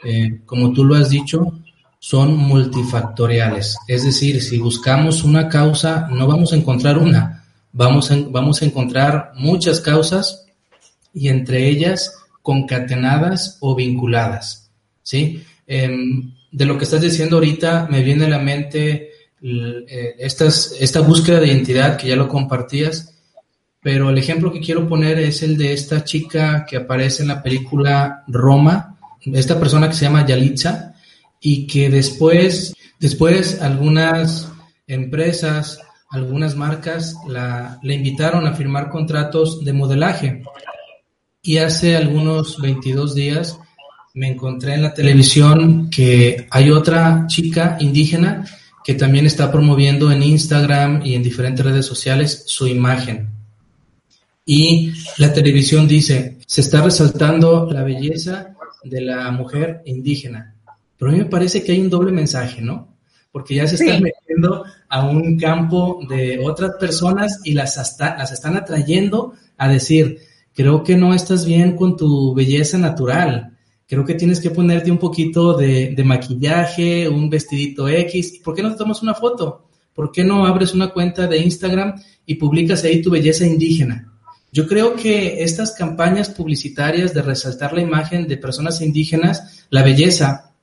[0.05, 1.64] eh, como tú lo has dicho,
[2.07, 3.79] son multifactoriales.
[3.89, 8.67] Es decir, si buscamos una causa, no vamos a encontrar una, vamos a, vamos a
[8.67, 10.45] encontrar muchas causas
[11.15, 14.71] y entre ellas concatenadas o vinculadas.
[15.03, 15.45] ¿sí?
[15.67, 21.41] Em, de lo que estás diciendo ahorita me viene a la mente eh, esta búsqueda
[21.41, 23.15] de identidad que ya lo compartías,
[23.81, 27.43] pero el ejemplo que quiero poner es el de esta chica que aparece en la
[27.43, 30.94] película Roma, esta persona que se llama Yalitza,
[31.47, 34.51] y que después, después algunas
[34.87, 35.79] empresas,
[36.09, 40.43] algunas marcas la, le invitaron a firmar contratos de modelaje.
[41.43, 43.59] Y hace algunos 22 días
[44.15, 48.47] me encontré en la televisión que hay otra chica indígena
[48.83, 53.29] que también está promoviendo en Instagram y en diferentes redes sociales su imagen.
[54.47, 60.54] Y la televisión dice, se está resaltando la belleza de la mujer indígena.
[60.99, 62.97] Pero a mí me parece que hay un doble mensaje, ¿no?
[63.33, 68.57] Porque ya se están metiendo a un campo de otras personas y las, las están
[68.57, 70.19] atrayendo a decir,
[70.55, 73.57] creo que no estás bien con tu belleza natural,
[73.89, 78.63] creo que tienes que ponerte un poquito de, de maquillaje, un vestidito X, ¿por qué
[78.63, 79.67] no te tomas una foto?
[79.95, 84.13] ¿Por qué no abres una cuenta de Instagram y publicas ahí tu belleza indígena?
[84.53, 90.54] Yo creo que estas campañas publicitarias de resaltar la imagen de personas indígenas, la belleza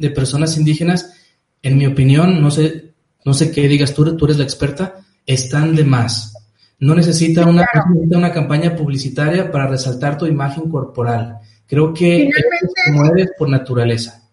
[0.00, 1.14] de personas indígenas,
[1.62, 5.76] en mi opinión, no sé, no sé qué digas tú, tú eres la experta, están
[5.76, 6.34] de más.
[6.78, 7.66] No necesita una,
[8.10, 11.36] una campaña publicitaria para resaltar tu imagen corporal.
[11.66, 12.30] Creo que
[12.84, 14.26] se mueve por naturaleza.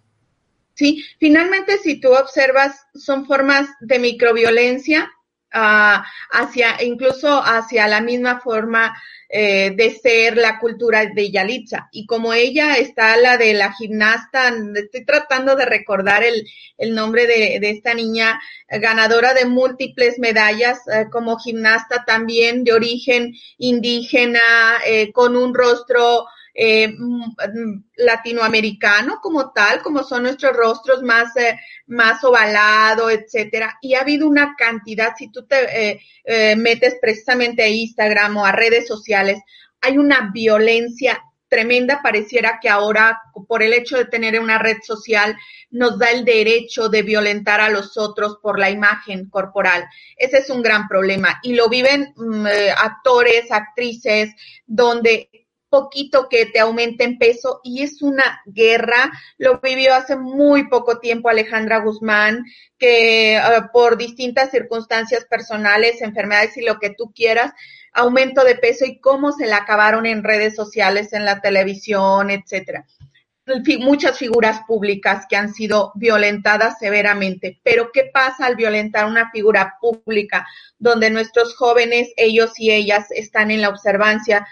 [0.73, 5.11] Sí, finalmente si tú observas, son formas de microviolencia
[5.51, 8.95] hacia, incluso hacia la misma forma
[9.29, 11.89] eh, de ser la cultura de Yalitza.
[11.91, 17.27] Y como ella está la de la gimnasta, estoy tratando de recordar el, el nombre
[17.27, 24.39] de, de, esta niña ganadora de múltiples medallas eh, como gimnasta también de origen indígena,
[24.85, 26.25] eh, con un rostro
[26.59, 33.77] eh, mm, latinoamericano como tal, como son nuestros rostros más, eh, más ovalado, etcétera.
[33.79, 38.45] Y ha habido una cantidad, si tú te eh, eh, metes precisamente a Instagram o
[38.45, 39.39] a redes sociales,
[39.81, 45.37] hay una violencia tremenda, pareciera que ahora, por el hecho de tener una red social,
[45.69, 49.85] nos da el derecho de violentar a los otros por la imagen corporal.
[50.17, 51.39] Ese es un gran problema.
[51.43, 54.33] Y lo viven mm, actores, actrices,
[54.65, 55.29] donde
[55.69, 59.11] poquito que te aumente en peso y es una guerra.
[59.37, 62.43] Lo vivió hace muy poco tiempo Alejandra Guzmán,
[62.77, 67.51] que uh, por distintas circunstancias personales, enfermedades y lo que tú quieras,
[67.93, 72.85] aumento de peso y cómo se la acabaron en redes sociales, en la televisión, etcétera.
[73.79, 77.61] Muchas figuras públicas que han sido violentadas severamente.
[77.63, 80.45] Pero ¿qué pasa al violentar una figura pública
[80.77, 84.45] donde nuestros jóvenes, ellos y ellas, están en la observancia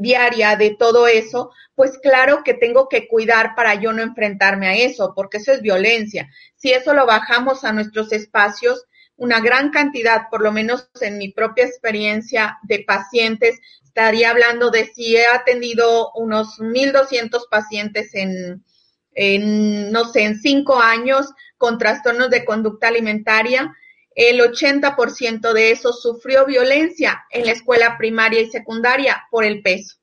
[0.00, 4.74] diaria de todo eso, pues claro que tengo que cuidar para yo no enfrentarme a
[4.74, 6.28] eso, porque eso es violencia.
[6.56, 8.84] Si eso lo bajamos a nuestros espacios,
[9.16, 14.86] una gran cantidad, por lo menos en mi propia experiencia de pacientes, estaría hablando de
[14.86, 18.64] si he atendido unos 1.200 pacientes en,
[19.12, 23.76] en, no sé, en cinco años con trastornos de conducta alimentaria,
[24.14, 30.00] el 80% de eso sufrió violencia en la escuela primaria y secundaria por el peso.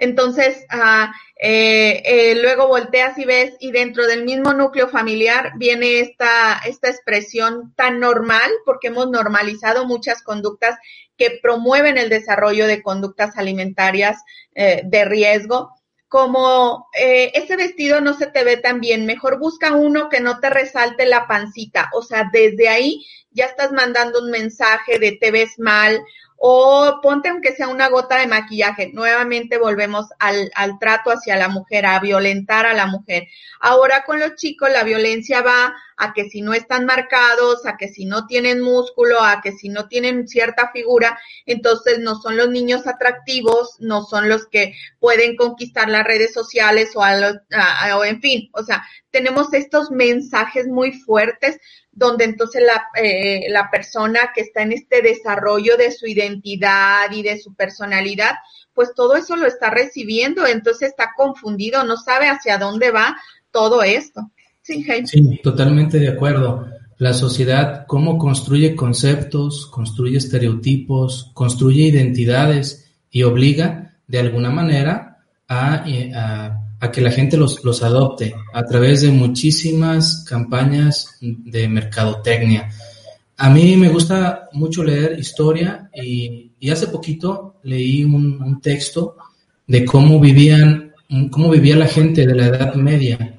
[0.00, 6.00] Entonces, uh, eh, eh, luego volteas y ves, y dentro del mismo núcleo familiar viene
[6.00, 10.78] esta, esta expresión tan normal, porque hemos normalizado muchas conductas
[11.18, 14.22] que promueven el desarrollo de conductas alimentarias
[14.54, 15.74] eh, de riesgo,
[16.08, 20.50] como ese vestido no se te ve tan bien, mejor busca uno que no te
[20.50, 25.58] resalte la pancita, o sea, desde ahí ya estás mandando un mensaje de te ves
[25.58, 26.02] mal
[26.42, 28.90] o ponte aunque sea una gota de maquillaje.
[28.94, 33.28] Nuevamente volvemos al, al, trato hacia la mujer, a violentar a la mujer.
[33.60, 37.88] Ahora con los chicos la violencia va a que si no están marcados, a que
[37.88, 42.48] si no tienen músculo, a que si no tienen cierta figura, entonces no son los
[42.48, 47.96] niños atractivos, no son los que pueden conquistar las redes sociales o, a los, a,
[47.98, 51.60] o en fin, o sea, tenemos estos mensajes muy fuertes
[51.92, 57.22] donde entonces la, eh, la persona que está en este desarrollo de su identidad y
[57.22, 58.36] de su personalidad,
[58.72, 63.82] pues todo eso lo está recibiendo, entonces está confundido, no sabe hacia dónde va todo
[63.82, 64.30] esto.
[65.04, 66.66] Sí, totalmente de acuerdo.
[66.98, 75.84] La sociedad, cómo construye conceptos, construye estereotipos, construye identidades y obliga de alguna manera a,
[75.86, 81.68] eh, a a que la gente los, los adopte a través de muchísimas campañas de
[81.68, 82.70] mercadotecnia.
[83.36, 89.16] A mí me gusta mucho leer historia y, y hace poquito leí un, un, texto
[89.66, 90.92] de cómo vivían,
[91.30, 93.36] cómo vivía la gente de la Edad Media.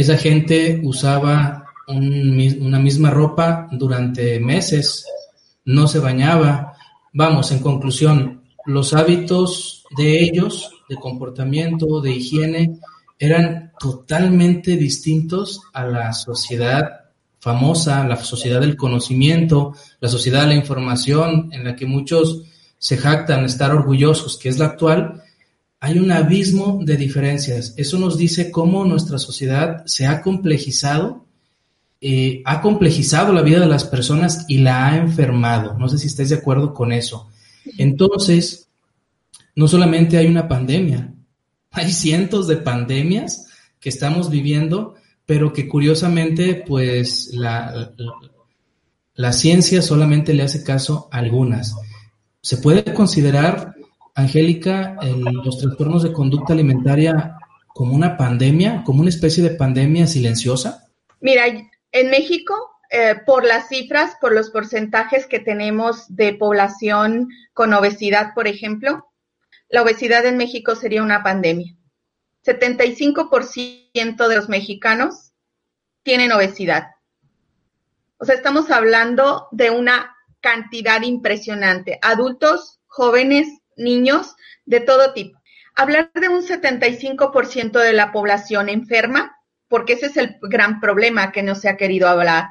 [0.00, 5.04] Esa gente usaba un, una misma ropa durante meses,
[5.66, 6.72] no se bañaba.
[7.12, 12.78] Vamos, en conclusión, los hábitos de ellos de comportamiento, de higiene,
[13.18, 20.54] eran totalmente distintos a la sociedad famosa, la sociedad del conocimiento, la sociedad de la
[20.54, 22.44] información, en la que muchos
[22.78, 25.24] se jactan estar orgullosos, que es la actual,
[25.80, 27.72] hay un abismo de diferencias.
[27.78, 31.24] Eso nos dice cómo nuestra sociedad se ha complejizado,
[32.02, 35.78] eh, ha complejizado la vida de las personas y la ha enfermado.
[35.78, 37.30] No sé si estáis de acuerdo con eso.
[37.78, 38.68] Entonces,
[39.56, 41.14] no solamente hay una pandemia,
[41.70, 43.46] hay cientos de pandemias
[43.80, 47.94] que estamos viviendo, pero que curiosamente, pues la,
[49.14, 51.74] la, ciencia solamente le hace caso a algunas.
[52.42, 53.74] ¿Se puede considerar,
[54.14, 57.36] Angélica, los trastornos de conducta alimentaria
[57.68, 60.88] como una pandemia, como una especie de pandemia silenciosa?
[61.20, 61.44] Mira,
[61.92, 62.54] en México,
[62.90, 69.06] eh, por las cifras, por los porcentajes que tenemos de población con obesidad, por ejemplo,
[69.68, 71.76] la obesidad en México sería una pandemia.
[72.44, 75.32] 75% de los mexicanos
[76.02, 76.88] tienen obesidad.
[78.18, 81.98] O sea, estamos hablando de una cantidad impresionante.
[82.02, 85.38] Adultos, jóvenes, niños, de todo tipo.
[85.74, 89.36] Hablar de un 75% de la población enferma,
[89.68, 92.48] porque ese es el gran problema que no se ha querido hablar.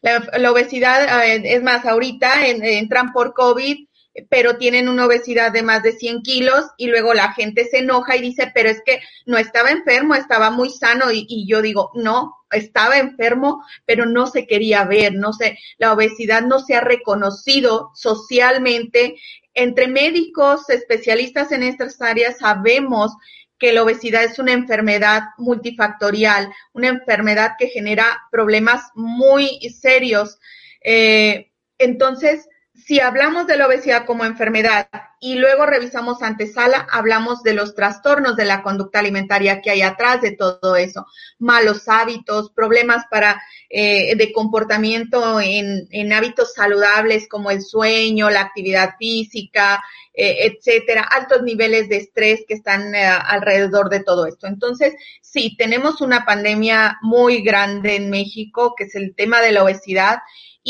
[0.00, 3.88] La, obesidad, eh, es más, ahorita entran por COVID
[4.30, 8.16] pero tienen una obesidad de más de 100 kilos y luego la gente se enoja
[8.16, 11.90] y dice, pero es que no estaba enfermo, estaba muy sano y, y, yo digo,
[11.94, 16.80] no, estaba enfermo, pero no se quería ver, no sé, la obesidad no se ha
[16.80, 19.16] reconocido socialmente.
[19.60, 23.16] Entre médicos, especialistas en estas áreas, sabemos
[23.58, 30.38] que la obesidad es una enfermedad multifactorial, una enfermedad que genera problemas muy serios.
[30.84, 32.48] Eh, entonces,
[32.84, 34.88] si hablamos de la obesidad como enfermedad
[35.20, 40.22] y luego revisamos antesala, hablamos de los trastornos de la conducta alimentaria que hay atrás
[40.22, 41.06] de todo eso,
[41.38, 48.42] malos hábitos, problemas para eh, de comportamiento en, en, hábitos saludables como el sueño, la
[48.42, 49.82] actividad física,
[50.14, 54.46] eh, etcétera, altos niveles de estrés que están eh, alrededor de todo esto.
[54.46, 59.64] Entonces, sí, tenemos una pandemia muy grande en México, que es el tema de la
[59.64, 60.18] obesidad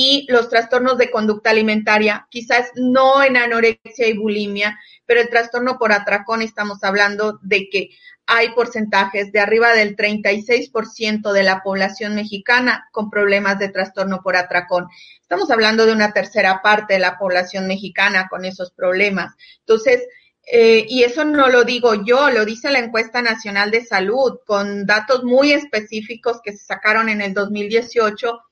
[0.01, 5.77] y los trastornos de conducta alimentaria, quizás no en anorexia y bulimia, pero el trastorno
[5.77, 7.91] por atracón estamos hablando de que
[8.25, 14.37] hay porcentajes de arriba del 36% de la población mexicana con problemas de trastorno por
[14.37, 14.87] atracón.
[15.21, 19.35] Estamos hablando de una tercera parte de la población mexicana con esos problemas.
[19.67, 20.07] Entonces,
[20.47, 24.87] eh, y eso no lo digo yo, lo dice la encuesta nacional de salud, con
[24.87, 28.43] datos muy específicos que se sacaron en el 2018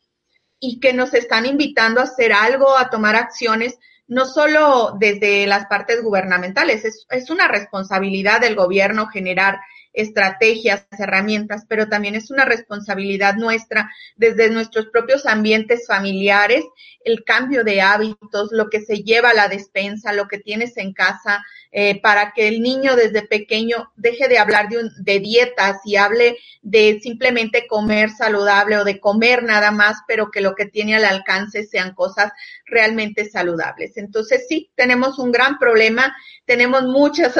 [0.60, 5.66] y que nos están invitando a hacer algo, a tomar acciones, no solo desde las
[5.66, 9.58] partes gubernamentales, es, una responsabilidad del gobierno generar
[9.96, 16.64] estrategias, herramientas, pero también es una responsabilidad nuestra desde nuestros propios ambientes familiares,
[17.02, 20.92] el cambio de hábitos, lo que se lleva a la despensa, lo que tienes en
[20.92, 25.96] casa, eh, para que el niño desde pequeño deje de hablar de, de dietas y
[25.96, 30.96] hable de simplemente comer saludable o de comer nada más, pero que lo que tiene
[30.96, 32.32] al alcance sean cosas
[32.66, 33.96] realmente saludables.
[33.96, 37.36] Entonces sí, tenemos un gran problema, tenemos muchas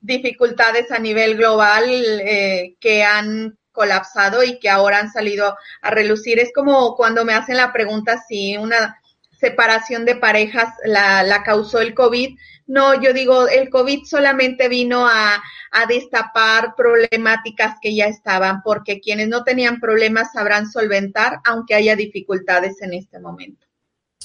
[0.00, 6.38] dificultades a nivel global eh, que han colapsado y que ahora han salido a relucir.
[6.38, 8.96] Es como cuando me hacen la pregunta si una
[9.40, 12.36] separación de parejas la, la causó el COVID.
[12.66, 19.00] No, yo digo, el COVID solamente vino a, a destapar problemáticas que ya estaban, porque
[19.00, 23.69] quienes no tenían problemas sabrán solventar, aunque haya dificultades en este momento.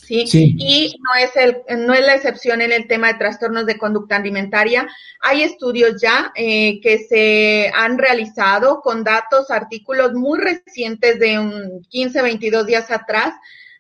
[0.08, 0.56] ¿Sí?
[0.58, 4.16] Y no es, el, no es la excepción en el tema de trastornos de conducta
[4.16, 4.88] alimentaria.
[5.22, 11.82] Hay estudios ya eh, que se han realizado con datos, artículos muy recientes de un
[11.90, 13.34] 15, 22 días atrás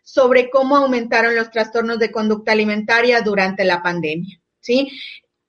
[0.03, 4.91] sobre cómo aumentaron los trastornos de conducta alimentaria durante la pandemia, ¿sí?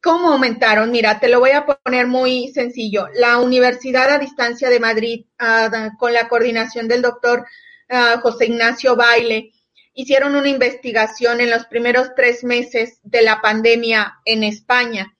[0.02, 0.90] ¿Cómo aumentaron?
[0.90, 3.08] Mira, te lo voy a poner muy sencillo.
[3.14, 7.44] La Universidad a Distancia de Madrid, ah, con la coordinación del doctor
[7.88, 9.52] ah, José Ignacio Baile,
[9.96, 15.16] hicieron una investigación en los primeros tres meses de la pandemia en España.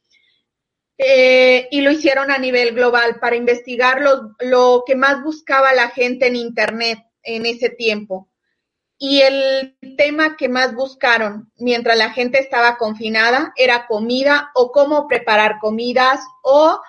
[0.99, 5.89] Eh, y lo hicieron a nivel global para investigar lo, lo que más buscaba la
[5.89, 8.29] gente en Internet en ese tiempo.
[8.99, 15.09] Y el tema que más buscaron mientras la gente estaba confinada era comida o cómo
[15.09, 16.81] preparar comidas o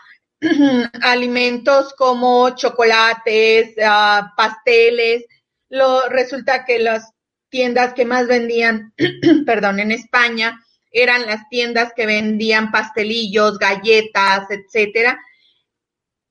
[1.04, 5.26] alimentos como chocolates, uh, pasteles.
[5.70, 7.14] Lo, resulta que las
[7.58, 8.94] tiendas que más vendían,
[9.48, 15.20] perdón, en España eran las tiendas que vendían pastelillos, galletas, etcétera.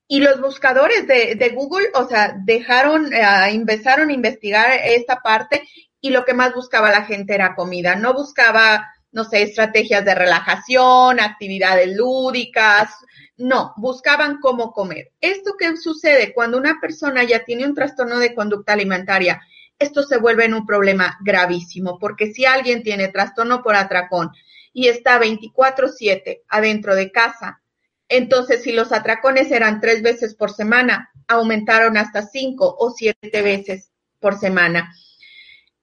[0.06, 5.68] Y los buscadores de, de Google, o sea, dejaron, eh, empezaron a investigar esta parte
[6.00, 7.96] y lo que más buscaba la gente era comida.
[7.96, 12.94] No buscaba, no sé, estrategias de relajación, actividades lúdicas.
[13.36, 15.10] No, buscaban cómo comer.
[15.20, 19.42] Esto que sucede cuando una persona ya tiene un trastorno de conducta alimentaria
[19.78, 24.30] esto se vuelve en un problema gravísimo, porque si alguien tiene trastorno por atracón
[24.72, 27.60] y está 24/7 adentro de casa,
[28.08, 33.90] Entonces, si los atracones eran tres veces por semana, aumentaron hasta cinco o siete veces
[34.20, 34.94] por semana.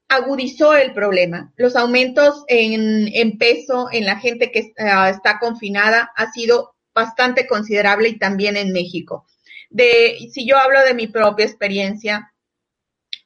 [0.07, 1.51] Agudizó el problema.
[1.57, 8.09] Los aumentos en, peso en la gente que ah, está confinada ha sido bastante considerable
[8.09, 9.25] y también en México.
[9.69, 12.32] De, si yo hablo de mi propia experiencia,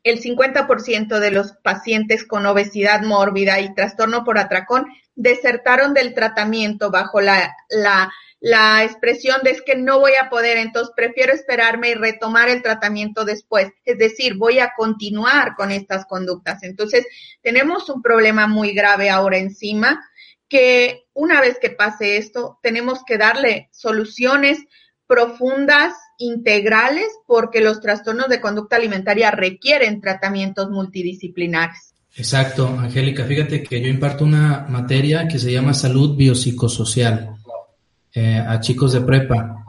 [0.04, 6.92] el 50% de los pacientes con obesidad mórbida y trastorno por atracón desertaron del tratamiento
[6.92, 11.90] bajo la, la, la expresión de es que no voy a poder, entonces prefiero esperarme
[11.90, 13.72] y retomar el tratamiento después.
[13.84, 16.62] Es decir, voy a continuar con estas conductas.
[16.64, 17.06] Entonces,
[17.42, 20.08] tenemos un problema muy grave ahora encima
[20.48, 24.60] que una vez que pase esto, tenemos que darle soluciones
[25.08, 31.94] profundas, integrales, porque los trastornos de conducta alimentaria requieren tratamientos multidisciplinares.
[32.16, 33.26] Exacto, Angélica.
[33.26, 37.38] Fíjate que yo imparto una materia que se llama salud biopsicosocial
[38.14, 39.64] eh, a chicos de prepa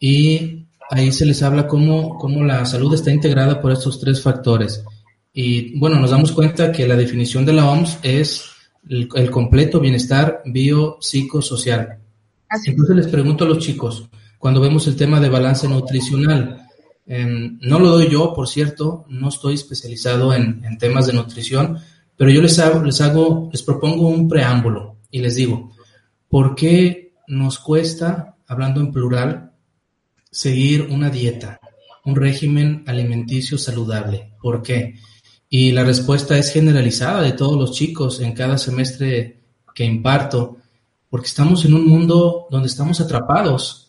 [0.00, 4.84] y ahí se les habla cómo, cómo la salud está integrada por estos tres factores.
[5.32, 8.44] Y bueno, nos damos cuenta que la definición de la OMS es
[8.88, 11.98] el, el completo bienestar biopsicosocial.
[12.66, 14.08] Entonces les pregunto a los chicos,
[14.44, 16.68] cuando vemos el tema de balance nutricional.
[17.06, 21.78] Em, no lo doy yo, por cierto, no estoy especializado en, temas de nutrición,
[22.14, 25.70] pero yo les hago, les hago, les propongo un preámbulo y les digo,
[26.28, 29.52] ¿por qué nos cuesta, hablando en plural,
[30.30, 31.58] seguir una dieta,
[32.04, 34.34] un régimen alimenticio saludable?
[34.42, 34.96] ¿Por qué?
[35.48, 39.40] Y la respuesta es generalizada de todos los chicos en cada semestre
[39.74, 40.58] que imparto,
[41.08, 43.83] porque estamos en un mundo donde estamos atrapados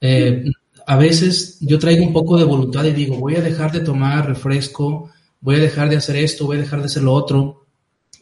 [0.00, 0.44] eh,
[0.86, 4.26] a veces yo traigo un poco de voluntad y digo, voy a dejar de tomar
[4.26, 7.66] refresco, voy a dejar de hacer esto, voy a dejar de hacer lo otro,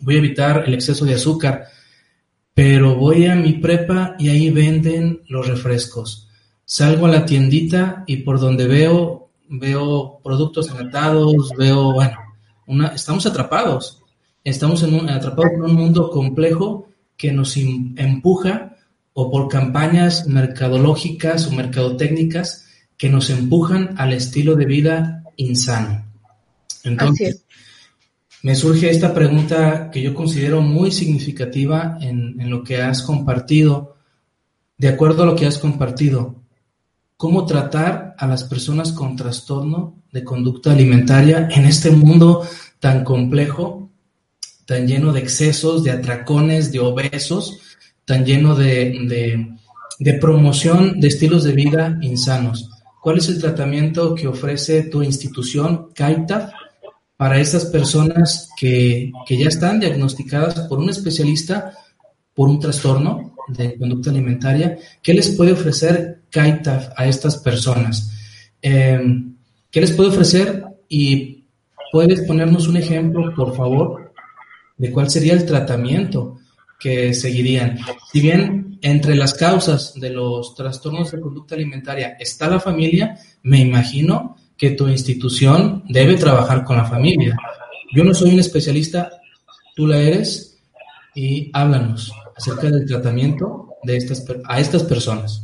[0.00, 1.66] voy a evitar el exceso de azúcar,
[2.54, 6.28] pero voy a mi prepa y ahí venden los refrescos.
[6.64, 12.18] Salgo a la tiendita y por donde veo, veo productos enlatados, veo, bueno,
[12.66, 14.02] una, estamos atrapados,
[14.42, 18.75] estamos en un, atrapados en un mundo complejo que nos empuja
[19.18, 22.66] o por campañas mercadológicas o mercadotécnicas
[22.98, 26.04] que nos empujan al estilo de vida insano.
[26.84, 27.42] Entonces,
[28.42, 33.96] me surge esta pregunta que yo considero muy significativa en, en, lo que has compartido.
[34.76, 36.42] De acuerdo a lo que has compartido,
[37.16, 42.46] ¿cómo tratar a las personas con trastorno de conducta alimentaria en este mundo
[42.80, 43.90] tan complejo,
[44.66, 47.62] tan lleno de excesos, de atracones, de obesos?
[48.06, 49.52] Tan lleno de,
[50.20, 52.70] promoción de estilos de vida insanos.
[53.02, 56.52] ¿Cuál es el tratamiento que ofrece tu institución, CAITAF,
[57.16, 61.72] para estas personas que, ya están diagnosticadas por un especialista
[62.32, 64.78] por un trastorno de conducta alimentaria?
[65.02, 68.12] ¿Qué les puede ofrecer CAITAF a estas personas?
[68.62, 69.34] Em,
[69.70, 70.64] ¿Qué les puede ofrecer?
[70.88, 71.44] Y
[71.90, 74.12] puedes ponernos un ejemplo, por favor,
[74.76, 76.38] de cuál sería el tratamiento
[76.78, 77.78] que seguirían.
[78.12, 83.60] Si bien entre las causas de los trastornos de conducta alimentaria está la familia, me
[83.60, 87.36] imagino que tu institución debe trabajar con la familia.
[87.94, 89.10] Yo no soy un especialista,
[89.74, 90.58] tú la eres,
[91.14, 95.42] y háblanos acerca del tratamiento de estas, a estas personas.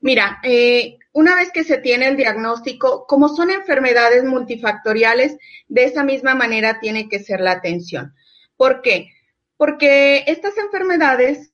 [0.00, 5.36] Mira, eh, una vez que se tiene el diagnóstico, como son enfermedades multifactoriales,
[5.68, 8.14] de esa misma manera tiene que ser la atención.
[8.56, 9.10] ¿Por qué?
[9.56, 11.52] Porque estas enfermedades,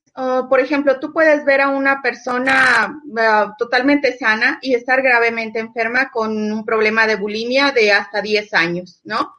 [0.49, 6.11] por ejemplo, tú puedes ver a una persona uh, totalmente sana y estar gravemente enferma
[6.11, 9.35] con un problema de bulimia de hasta 10 años, ¿no?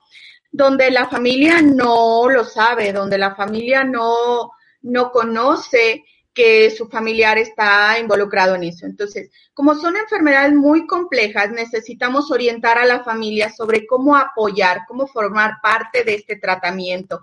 [0.51, 4.53] Donde la familia no lo sabe, donde la familia no,
[4.83, 6.05] no conoce
[6.35, 8.87] que su familiar está involucrado en eso.
[8.87, 15.07] Entonces, como son enfermedades muy complejas, necesitamos orientar a la familia sobre cómo apoyar, cómo
[15.07, 17.21] formar parte de este tratamiento,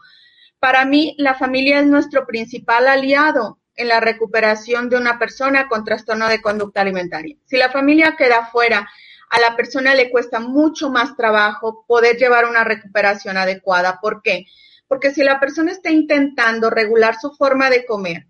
[0.60, 5.86] para mí, la familia es nuestro principal aliado en la recuperación de una persona con
[5.86, 7.38] trastorno de conducta alimentaria.
[7.46, 8.90] Si la familia queda fuera,
[9.30, 14.00] a la persona le cuesta mucho más trabajo poder llevar una recuperación adecuada.
[14.02, 14.46] ¿Por qué?
[14.88, 18.28] Porque si la persona está intentando regular su forma de comer,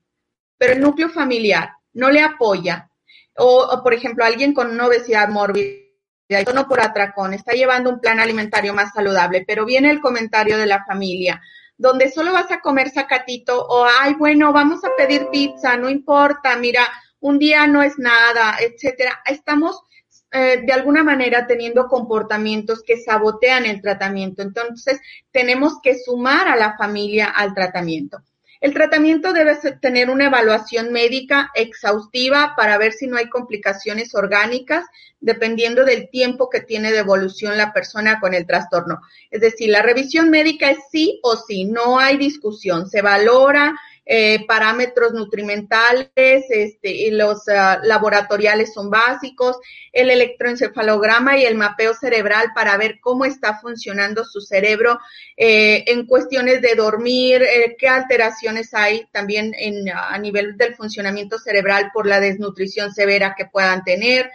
[0.58, 2.92] pero el núcleo familiar no le apoya,
[3.38, 5.80] o, por ejemplo alguien con una obesidad mórbida,
[6.54, 10.68] no por atracón, está llevando un plan alimentario más saludable, pero viene el comentario de
[10.68, 11.42] la familia,
[11.80, 16.58] donde solo vas a comer sacatito o, ay, bueno, vamos a pedir pizza, no importa,
[16.58, 16.86] mira,
[17.22, 19.22] un día no es nada, etcétera.
[19.26, 19.82] Estamos
[20.32, 24.42] eh, de alguna manera teniendo comportamientos que sabotean el tratamiento.
[24.42, 25.00] Entonces,
[25.32, 28.22] tenemos que sumar a la familia al tratamiento.
[28.62, 34.86] El tratamiento debe tener una evaluación médica exhaustiva para ver si no hay complicaciones orgánicas,
[35.22, 39.00] dependiendo del tiempo que tiene de evolución la persona con el trastorno.
[39.32, 42.90] Es decir, la revisión médica es sí o sí, no hay discusión.
[42.90, 43.80] Se valora
[44.12, 49.58] eh, parámetros nutrimentales, este, y los ah, laboratoriales son básicos,
[49.94, 55.00] el electroencefalograma y el mapeo cerebral para ver cómo está funcionando su cerebro
[55.38, 61.38] eh, en cuestiones de dormir, eh, qué alteraciones hay también en, a nivel del funcionamiento
[61.38, 64.32] cerebral por la desnutrición severa que puedan tener,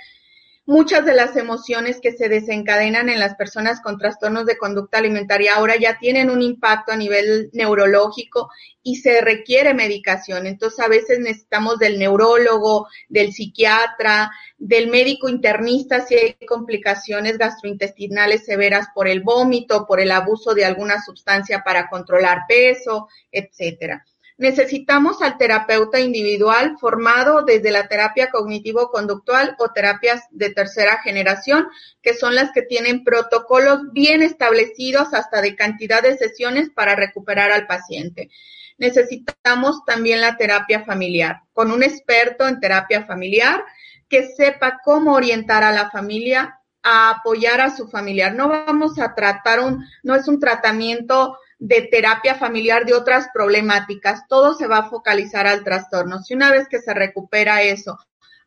[0.67, 5.57] Muchas de las emociones que se desencadenan en las personas con trastornos de conducta alimentaria
[5.57, 8.49] ahora ya tienen un impacto a nivel neurológico
[8.83, 10.47] y se requiere medicación.
[10.47, 18.47] Entonces a veces necesitamos del neurólogo, del psiquiatra, del médico internista si hay complicaciones gastrointestinales
[18.47, 24.03] severas por el vómito, por el abuso de alguna sustancia para controlar peso, etcétera
[24.37, 31.69] necesitamos al terapeuta individual formado desde la terapia cognitivo-conductual o terapias de tercera generación,
[32.03, 37.53] que son las que tienen protocolos bien establecidos hasta de cantidad de sesiones para recuperar
[37.53, 38.31] al paciente.
[38.77, 43.65] Necesitamos también la terapia familiar, con un experto en terapia familiar
[44.09, 48.35] que sepa cómo orientar a la familia a apoyar a su familiar.
[48.35, 54.29] No vamos a tratar un, no es un tratamiento de terapia familiar de otras problemáticas.
[54.29, 56.19] Todo se va a focalizar al trastorno.
[56.23, 57.99] Si una vez que se recupera eso,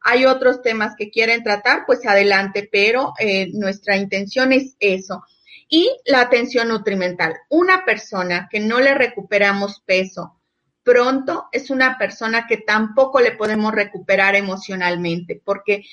[0.01, 5.23] hay otros temas que quieren tratar, pues adelante, pero eh, nuestra intención es eso.
[5.67, 7.35] Y la atención nutrimental.
[7.49, 10.35] Una persona que no le recuperamos peso
[10.83, 15.83] pronto es una persona que tampoco le podemos recuperar emocionalmente, porque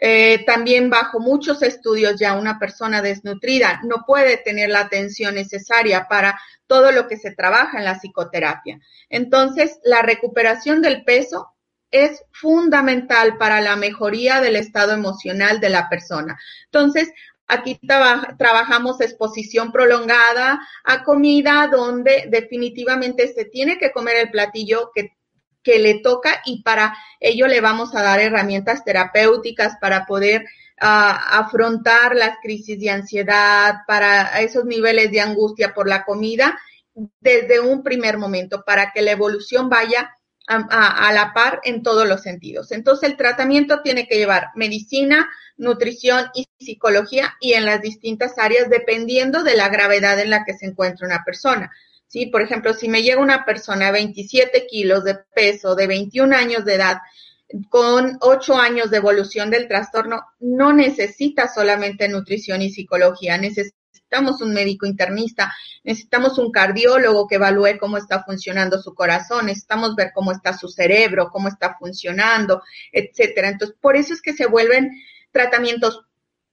[0.00, 6.06] eh, también bajo muchos estudios ya una persona desnutrida no puede tener la atención necesaria
[6.08, 8.78] para todo lo que se trabaja en la psicoterapia.
[9.08, 11.48] Entonces, la recuperación del peso
[11.90, 16.38] es fundamental para la mejoría del estado emocional de la persona.
[16.66, 17.10] Entonces,
[17.48, 17.80] aquí
[18.38, 25.17] trabajamos exposición prolongada a comida donde definitivamente se tiene que comer el platillo que
[25.62, 30.44] que le toca y para ello le vamos a dar herramientas terapéuticas para poder
[30.80, 36.58] ah, afrontar las crisis de ansiedad, para esos niveles de angustia por la comida
[37.20, 40.10] desde un primer momento, para que la evolución vaya
[40.48, 42.72] a, a, la par en todos los sentidos.
[42.72, 45.28] Entonces el tratamiento tiene que llevar medicina,
[45.58, 50.54] nutrición y psicología y en las distintas áreas dependiendo de la gravedad en la que
[50.54, 51.70] se encuentra una persona.
[52.08, 52.26] ¿Sí?
[52.26, 56.64] Por ejemplo, si me llega una persona de 27 kilos de peso, de 21 años
[56.64, 56.98] de edad,
[57.70, 64.52] con 8 años de evolución del trastorno, no necesita solamente nutrición y psicología, necesitamos un
[64.54, 65.54] médico internista,
[65.84, 70.68] necesitamos un cardiólogo que evalúe cómo está funcionando su corazón, necesitamos ver cómo está su
[70.68, 73.48] cerebro, cómo está funcionando, etcétera.
[73.48, 74.90] Entonces, por eso es que se vuelven
[75.30, 76.02] tratamientos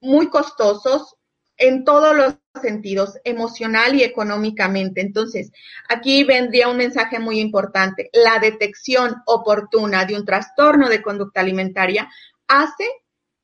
[0.00, 1.15] muy costosos,
[1.58, 5.00] en todos los sentidos, emocional y económicamente.
[5.00, 5.52] Entonces,
[5.88, 8.10] aquí vendría un mensaje muy importante.
[8.12, 12.08] La detección oportuna de un trastorno de conducta alimentaria
[12.48, 12.84] hace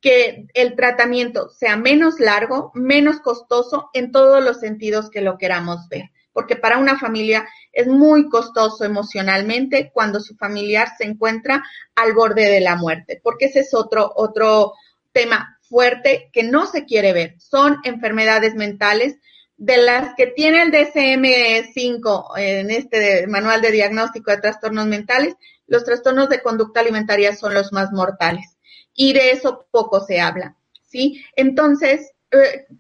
[0.01, 5.89] que el tratamiento sea menos largo, menos costoso en todos los sentidos que lo queramos
[5.89, 6.11] ver.
[6.33, 11.63] Porque para una familia es muy costoso emocionalmente cuando su familiar se encuentra
[11.95, 14.73] al borde de la muerte, porque ese es otro, otro
[15.13, 17.41] tema fuerte que no se quiere ver.
[17.41, 19.17] Son enfermedades mentales
[19.57, 25.35] de las que tiene el DSM-5 en este manual de diagnóstico de trastornos mentales,
[25.67, 28.59] los trastornos de conducta alimentaria son los más mortales
[28.93, 31.25] y de eso poco se habla, ¿sí?
[31.37, 32.22] Entonces, eh,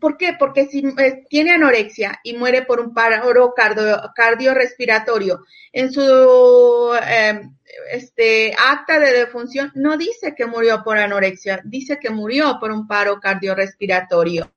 [0.00, 0.34] ¿Por qué?
[0.38, 7.54] Porque si eh, tiene anorexia y muere por un paro cardio, cardiorrespiratorio en su em,
[7.90, 12.86] este, acta de defunción, no dice que murió por anorexia, dice que murió por un
[12.86, 14.52] paro cardiorrespiratorio.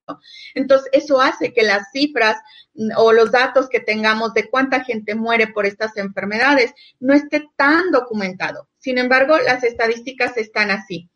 [0.53, 2.37] Entonces, eso hace que las cifras
[2.73, 7.49] mm, o los datos que tengamos de cuánta gente muere por estas enfermedades no esté
[7.57, 8.69] tan documentado.
[8.77, 11.09] Sin embargo, las estadísticas están así.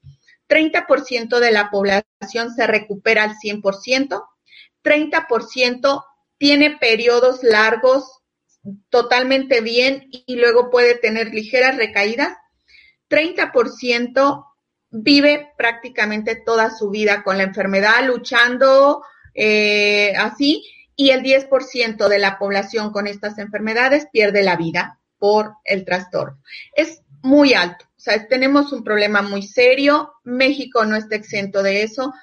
[0.50, 4.26] 30% de la población se recupera al 100%,
[4.84, 6.06] 30%
[6.38, 8.20] tiene periodos largos
[8.90, 12.36] totalmente bien y luego puede tener ligeras recaídas,
[13.10, 14.46] 30%
[14.92, 22.20] vive prácticamente toda su vida con la enfermedad, luchando eh, así, y el 10% de
[22.20, 26.42] la población con estas enfermedades pierde la vida por el trastorno.
[26.74, 27.89] Es muy alto.
[28.00, 30.14] O sea, tenemos un problema muy serio.
[30.24, 32.14] México no está exento de eso.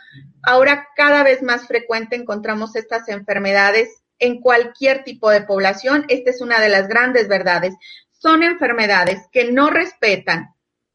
[0.42, 6.06] Ahora cada vez más frecuente encontramos estas enfermedades en cualquier tipo de población.
[6.08, 7.74] Esta es una de las grandes verdades.
[8.10, 10.54] son enfermedades que no respetan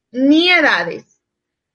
[0.10, 1.22] ni edades,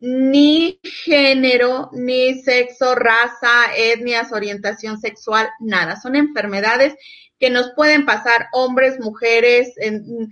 [0.00, 5.94] ni género, ni sexo, raza, etnias, orientación sexual, nada.
[5.94, 6.96] Son enfermedades
[7.38, 10.30] que nos pueden pasar hombres, mujeres, en,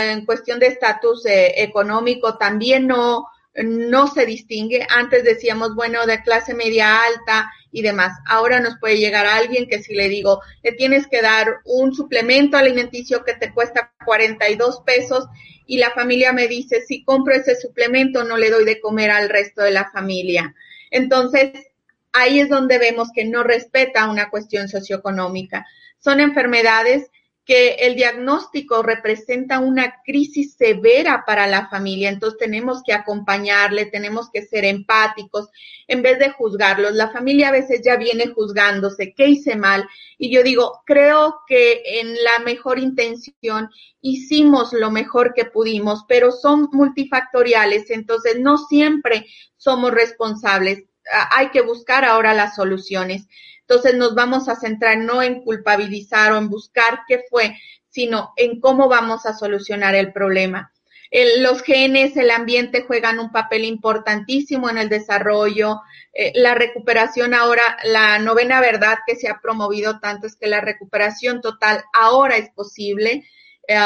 [0.00, 3.26] en cuestión de estatus eh, económico también no,
[3.64, 4.86] no se distingue.
[4.88, 8.18] Antes decíamos, bueno, de clase media alta y demás.
[8.26, 12.56] Ahora nos puede llegar alguien que si le digo, le tienes que dar un suplemento
[12.56, 15.26] alimenticio que te cuesta 42 pesos
[15.66, 19.28] y la familia me dice, si compro ese suplemento no le doy de comer al
[19.28, 20.54] resto de la familia.
[20.90, 21.52] Entonces,
[22.12, 25.66] ahí es donde vemos que no respeta una cuestión socioeconómica.
[25.98, 27.10] Son enfermedades
[27.48, 34.28] que el diagnóstico representa una crisis severa para la familia, entonces tenemos que acompañarle, tenemos
[34.30, 35.48] que ser empáticos
[35.86, 36.92] en vez de juzgarlos.
[36.92, 39.88] La familia a veces ya viene juzgándose, ¿qué hice mal?
[40.18, 43.70] Y yo digo, creo que en la mejor intención
[44.02, 49.24] hicimos lo mejor que pudimos, pero son multifactoriales, entonces no siempre
[49.56, 50.84] somos responsables.
[51.30, 53.26] Hay que buscar ahora las soluciones.
[53.68, 57.54] Entonces nos vamos a centrar no en culpabilizar o en buscar qué fue,
[57.90, 60.72] sino en cómo vamos a solucionar el problema.
[61.38, 65.80] los genes, el ambiente juegan un papel importantísimo en el desarrollo.
[66.14, 70.60] Eh, la recuperación ahora, la novena verdad que se ha promovido tanto es que la
[70.60, 73.24] recuperación total ahora es posible.
[73.66, 73.76] Eh,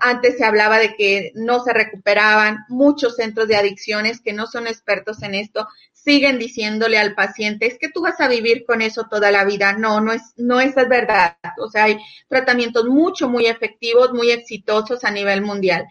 [0.00, 4.68] antes se hablaba de que no se recuperaban muchos centros de adicciones que no son
[4.68, 5.66] expertos en esto
[6.04, 9.72] siguen diciéndole al paciente, es que tú vas a vivir con eso toda la vida.
[9.72, 11.36] No, no es, no es verdad.
[11.58, 11.98] O sea, hay
[12.28, 15.86] tratamientos mucho, muy efectivos, muy exitosos a nivel mundial.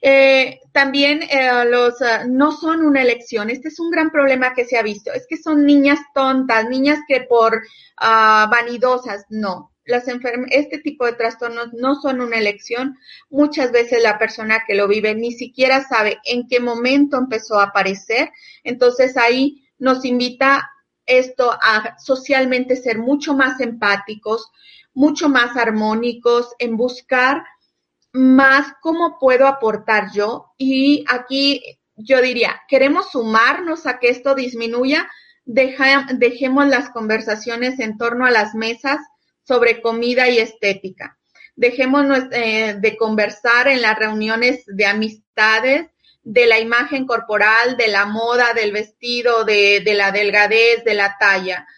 [0.00, 3.50] Eh, también eh, los uh, no son una elección.
[3.50, 5.12] Este es un gran problema que se ha visto.
[5.12, 10.04] Es que son niñas tontas, niñas que por uh, vanidosas, no las
[10.50, 12.98] este tipo de trastornos no son una elección.
[13.28, 17.64] Muchas veces la persona que lo vive ni siquiera sabe en qué momento empezó a
[17.64, 18.30] aparecer.
[18.62, 20.70] Entonces ahí nos invita
[21.06, 24.50] esto a socialmente ser mucho más empáticos,
[24.94, 27.44] mucho más armónicos, en buscar
[28.12, 30.52] más cómo puedo aportar yo.
[30.56, 31.62] Y aquí
[31.96, 35.08] yo diría, queremos sumarnos a que esto disminuya,
[35.44, 38.98] dejemos las conversaciones en torno a las mesas
[39.46, 41.18] sobre comida y estética.
[41.56, 45.86] Dejemos eh, de conversar en las reuniones de amistades
[46.24, 51.16] de la imagen corporal, de la moda, del vestido, de, de la delgadez, de la
[51.18, 51.68] talla.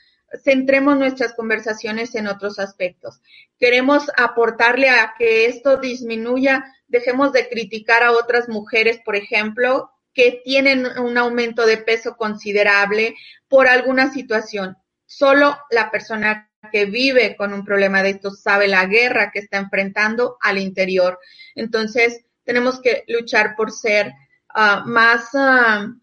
[0.44, 3.20] Centremos nuestras conversaciones en otros aspectos.
[3.58, 10.40] Queremos aportarle a que esto disminuya, dejemos de criticar a otras mujeres, por ejemplo, que
[10.44, 13.16] tienen un aumento de peso considerable
[13.48, 14.76] por alguna situación.
[15.04, 19.58] Solo la persona que vive con un problema de esto sabe la guerra que está
[19.58, 21.18] enfrentando al interior.
[21.54, 24.12] Entonces, tenemos que luchar por ser
[24.54, 25.98] uh, más, uh,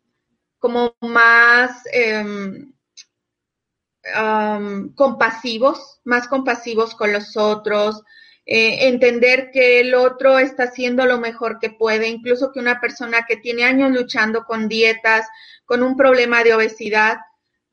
[0.59, 1.83] como más
[2.23, 2.73] um,
[4.95, 8.03] compasivos, más compasivos con los otros,
[8.45, 13.25] eh, entender que el otro está haciendo lo mejor que puede, incluso que una persona
[13.25, 15.25] que tiene años luchando con dietas,
[15.63, 17.19] con un problema de obesidad,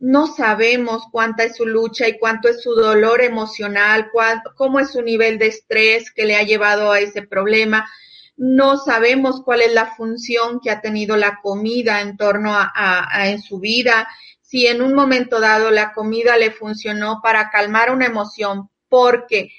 [0.01, 4.11] no sabemos cuánta es su lucha y cuánto es su dolor emocional,
[4.57, 7.87] cómo es su nivel de estrés que le ha llevado a ese problema.
[8.35, 13.43] No sabemos cuál es la función que ha tenido la comida en torno a, en
[13.43, 14.09] su vida.
[14.41, 19.51] Si en un momento dado la comida le funcionó para calmar una emoción porque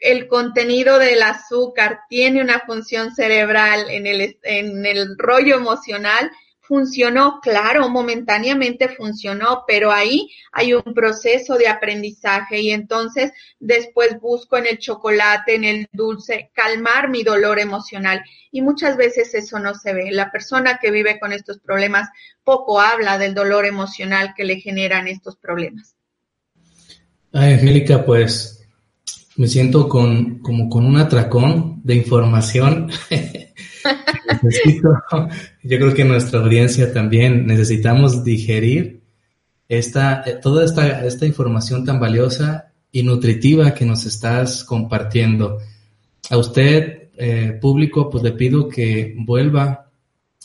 [0.00, 6.32] el contenido del azúcar tiene una función cerebral en el, en el rollo emocional,
[6.66, 14.56] funcionó, claro, momentáneamente funcionó, pero ahí hay un proceso de aprendizaje y entonces después busco
[14.56, 19.74] en el chocolate, en el dulce, calmar mi dolor emocional y muchas veces eso no
[19.74, 20.10] se ve.
[20.10, 22.08] La persona que vive con estos problemas
[22.44, 25.96] poco habla del dolor emocional que le generan estos problemas.
[27.32, 28.63] Ay, Angélica, pues
[29.36, 32.90] me siento con, como con un atracón de información.
[35.62, 39.00] yo creo que nuestra audiencia también necesitamos digerir
[39.68, 45.58] esta, toda esta, esta información tan valiosa y nutritiva que nos estás compartiendo.
[46.30, 49.83] A usted, eh, público, pues le pido que vuelva,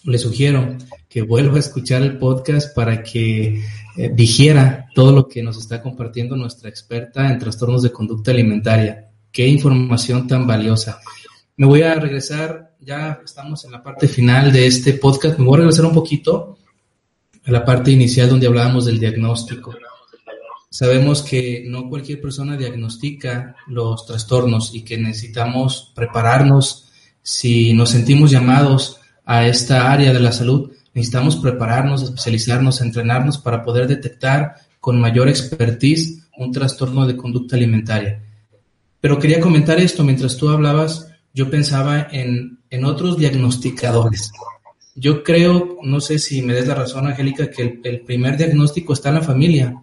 [0.04, 0.78] le sugiero
[1.08, 3.64] que vuelva a escuchar el podcast para que
[3.98, 9.10] eh, digiera todo lo que nos está compartiendo nuestra experta en trastornos de conducta alimentaria.
[9.32, 11.00] Qué información tan valiosa.
[11.58, 15.56] Me voy a regresar, ya estamos en la parte final de este podcast, me voy
[15.56, 16.58] a regresar un poquito
[17.46, 19.76] a la parte inicial donde hablábamos del diagnóstico.
[20.70, 26.90] Sabemos que no cualquier persona diagnostica los trastornos y que necesitamos prepararnos
[27.22, 28.99] si nos sentimos llamados
[29.32, 35.30] a esta área de la salud, necesitamos prepararnos, especializarnos, entrenarnos para poder detectar con mayor
[35.30, 38.24] expertise un trastorno de conducta alimentaria.
[39.00, 44.32] Pero quería comentar esto, mientras tú hablabas, yo pensaba en, en otros diagnosticadores.
[44.96, 49.10] Yo creo, no sé si me des la razón, Angélica, que el, primer diagnóstico está
[49.10, 49.80] en la familia.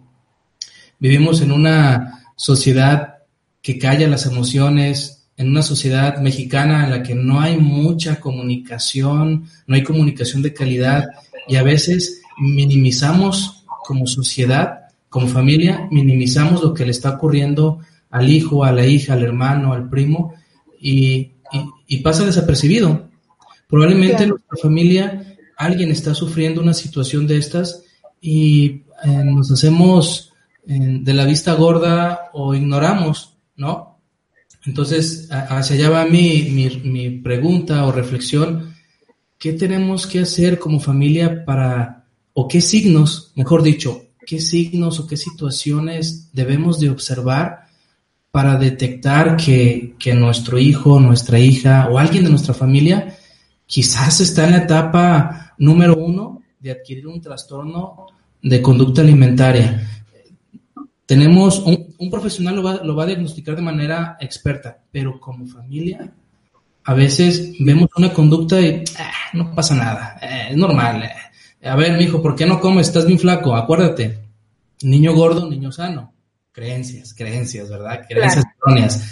[0.99, 3.19] Vivimos en una sociedad
[3.61, 9.45] que calla las emociones, en una sociedad mexicana en la que no hay mucha comunicación,
[9.67, 11.05] no hay comunicación de calidad
[11.47, 17.79] y a veces minimizamos como sociedad, como familia, minimizamos lo que le está ocurriendo
[18.09, 20.33] al hijo, a la hija, al hermano, al primo
[20.79, 21.33] y,
[22.03, 23.09] pasa desapercibido.
[23.67, 27.83] Probablemente en nuestra familia alguien está sufriendo una situación de estas
[28.19, 30.33] y eh, nos hacemos
[30.67, 33.96] eh, de la vista gorda o ignoramos, ¿no?
[34.67, 38.75] Entonces, hacia allá va mi, mi, mi pregunta o reflexión.
[39.39, 45.07] ¿Qué tenemos que hacer como familia para, o qué signos, mejor dicho, qué signos o
[45.07, 47.67] qué situaciones debemos de observar
[48.29, 53.17] para detectar que, que, nuestro hijo, nuestra hija o alguien de nuestra familia
[53.65, 58.07] quizás está en la etapa número uno de adquirir un trastorno
[58.41, 59.89] de conducta alimentaria.
[61.05, 65.47] Tenemos un, un profesional lo va, lo va, a diagnosticar de manera experta, pero como
[65.47, 66.11] familia
[66.87, 71.03] a veces vemos una conducta y ah, no pasa nada, eh, es normal.
[71.03, 71.67] Eh.
[71.67, 72.87] A ver, hijo, ¿por qué no comes?
[72.87, 74.19] Estás bien flaco, acuérdate.
[74.83, 76.13] Niño gordo, niño sano.
[76.53, 78.05] Creencias, creencias, ¿verdad?
[78.07, 79.03] Creencias erróneas.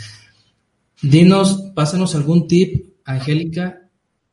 [1.01, 3.81] Dinos, pásanos algún tip, Angélica,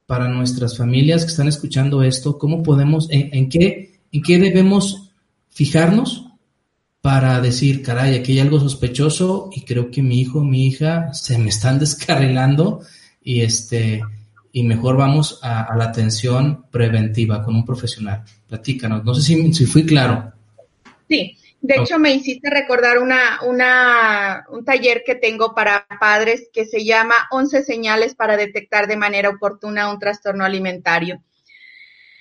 [0.06, 5.10] para nuestras familias que están escuchando esto, ¿cómo podemos, en, qué, en qué debemos
[5.50, 6.31] fijarnos
[7.02, 11.36] para decir, caray, aquí hay algo sospechoso y creo que mi hijo, mi hija se
[11.36, 12.80] me están descarrilando
[13.20, 14.02] y este
[14.54, 18.22] y mejor vamos a, la atención preventiva con un profesional.
[18.46, 20.30] Platícanos, no sé si, si fui claro.
[21.08, 26.66] Sí, de hecho, me hiciste recordar una, una, un taller que tengo para padres que
[26.66, 31.22] se llama 11 señales para detectar de manera oportuna un trastorno alimentario.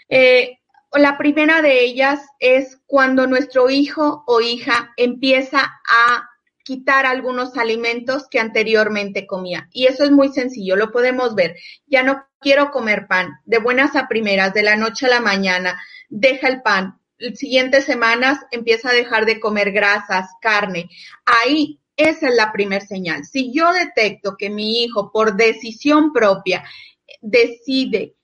[0.07, 0.59] Eh,
[1.00, 6.30] la primera de ellas es cuando nuestro hijo o hija empieza a
[6.64, 9.68] quitar algunos alimentos que anteriormente comía.
[9.72, 11.56] Y eso es muy sencillo, lo podemos ver.
[11.88, 15.82] Ya no quiero comer pan, de buenas a primeras, de la noche a la mañana,
[16.10, 17.00] deja el pan,
[17.36, 20.89] siguientes semanas empieza a dejar de comer grasas, carne.
[21.26, 23.26] Ahí esa es la primera señal.
[23.26, 26.64] Si yo detecto que mi hijo por decisión propia
[27.22, 28.16] decide,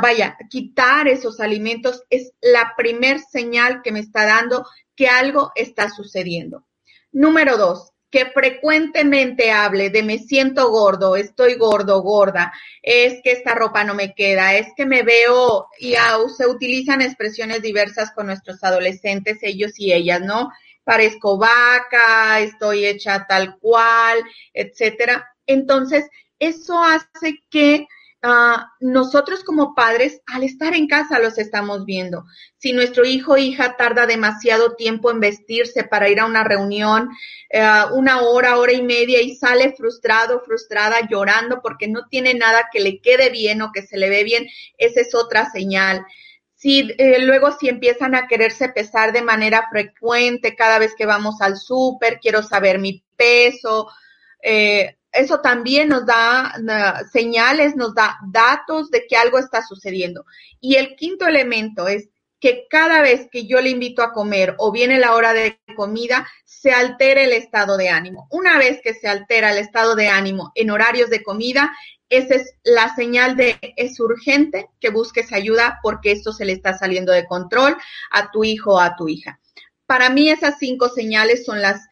[0.00, 5.88] vaya, quitar esos alimentos, es la primer señal que me está dando que algo está
[5.90, 6.66] sucediendo.
[7.12, 13.54] Número dos, que frecuentemente hable de me siento gordo, estoy gordo, gorda, es que esta
[13.54, 15.94] ropa no me queda, es que me veo, y
[16.36, 20.50] se utilizan expresiones diversas con nuestros adolescentes, ellos y ellas, ¿no?
[20.84, 24.18] Parezco vaca, estoy hecha tal cual,
[24.54, 25.28] etcétera.
[25.46, 27.86] Entonces, eso hace que
[28.20, 32.24] Ah, nosotros como padres, al estar en casa los estamos viendo.
[32.56, 37.10] Si nuestro hijo o hija tarda demasiado tiempo en vestirse para ir a una reunión,
[37.48, 37.62] eh,
[37.92, 42.80] una hora, hora y media y sale frustrado, frustrada, llorando porque no tiene nada que
[42.80, 44.48] le quede bien o que se le ve bien,
[44.78, 46.04] esa es otra señal.
[46.56, 51.40] Si eh, luego si empiezan a quererse pesar de manera frecuente cada vez que vamos
[51.40, 53.88] al súper, quiero saber mi peso,
[54.42, 56.54] eh, eso también nos da
[57.12, 60.24] señales, nos da datos de que algo está sucediendo.
[60.60, 62.08] Y el quinto elemento es
[62.40, 66.28] que cada vez que yo le invito a comer o viene la hora de comida,
[66.44, 68.28] se altera el estado de ánimo.
[68.30, 71.72] Una vez que se altera el estado de ánimo en horarios de comida,
[72.08, 76.76] esa es la señal de es urgente que busques ayuda porque esto se le está
[76.78, 77.76] saliendo de control
[78.10, 79.40] a tu hijo o a tu hija.
[79.86, 81.86] Para mí esas cinco señales son las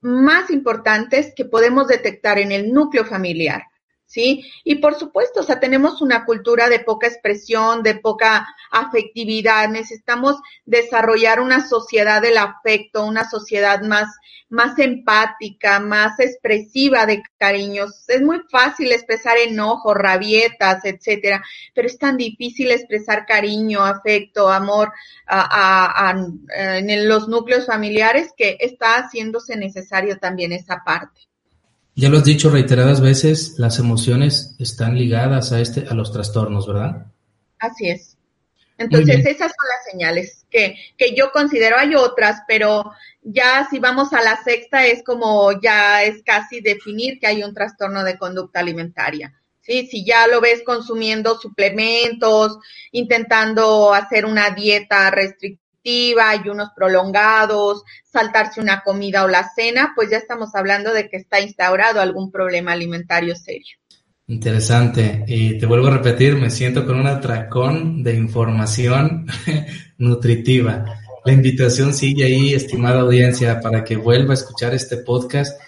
[0.00, 3.67] más importantes que podemos detectar en el núcleo familiar.
[4.08, 4.50] ¿Sí?
[4.64, 10.36] Y por supuesto, o sea, tenemos una cultura de poca expresión, de poca afectividad, necesitamos
[10.64, 14.08] desarrollar una sociedad del afecto, una sociedad más,
[14.48, 18.08] más empática, más expresiva de cariños.
[18.08, 21.44] Es muy fácil expresar enojo, rabietas, etcétera,
[21.74, 24.90] pero es tan difícil expresar cariño, afecto, amor
[25.26, 26.14] a,
[26.54, 31.27] en los núcleos familiares que está haciéndose necesario también esa parte.
[31.98, 36.64] Ya lo has dicho reiteradas veces, las emociones están ligadas a este, a los trastornos,
[36.68, 37.06] ¿verdad?
[37.58, 38.16] Así es.
[38.76, 42.92] Entonces, esas son las señales que, que yo considero, hay otras, pero
[43.22, 47.52] ya si vamos a la sexta es como ya es casi definir que hay un
[47.52, 49.34] trastorno de conducta alimentaria.
[49.60, 49.88] ¿sí?
[49.90, 52.58] Si ya lo ves consumiendo suplementos,
[52.92, 55.67] intentando hacer una dieta restrictiva,
[56.20, 61.40] ayunos prolongados, saltarse una comida o la cena, pues ya estamos hablando de que está
[61.40, 63.76] instaurado algún problema alimentario serio.
[64.26, 65.24] Interesante.
[65.26, 69.26] Y te vuelvo a repetir, me siento con un atracón de información
[69.98, 70.84] nutritiva.
[71.24, 75.58] La invitación sigue ahí, estimada audiencia, para que vuelva a escuchar este podcast,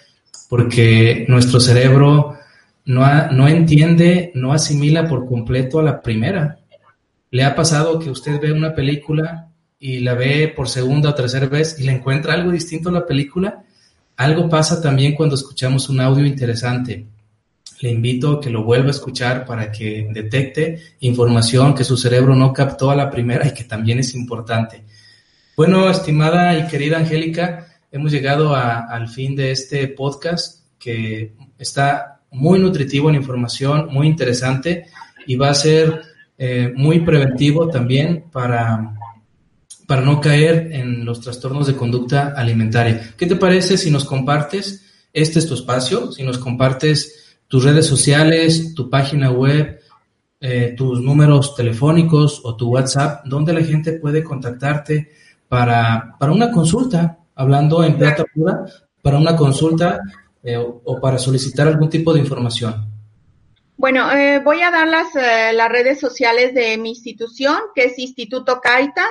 [0.47, 2.37] porque nuestro cerebro
[2.85, 6.59] no, no entiende, no asimila por completo a la primera.
[7.31, 9.50] ¿Le ha pasado que usted ve una película
[9.81, 13.05] y la ve por segunda o tercera vez y le encuentra algo distinto a la
[13.05, 13.63] película?
[14.15, 17.07] Algo pasa también cuando escuchamos un audio interesante.
[17.79, 22.35] Le invito a que lo vuelva a escuchar para que detecte información que su cerebro
[22.35, 24.83] no captó a la primera y que también es importante.
[25.57, 32.59] Bueno, estimada y querida Angélica, hemos llegado al fin de este podcast que está muy
[32.59, 34.85] nutritivo en información, muy interesante
[35.25, 36.03] y va a ser
[36.37, 38.95] eh, muy preventivo también para,
[39.91, 43.13] para no caer en los trastornos de conducta alimentaria.
[43.17, 44.89] ¿Qué te parece si nos compartes?
[45.11, 49.81] Este es tu espacio, si nos compartes tus redes sociales, tu página web,
[50.39, 55.11] eh, tus números telefónicos o tu WhatsApp, donde la gente puede contactarte
[55.49, 58.63] para, para una consulta, hablando en plata pura,
[59.01, 59.99] para una consulta
[60.41, 62.91] eh, o para solicitar algún tipo de información?
[63.81, 67.97] Bueno, eh, voy a dar las, eh, las redes sociales de mi institución, que es
[67.97, 69.03] Instituto Caita.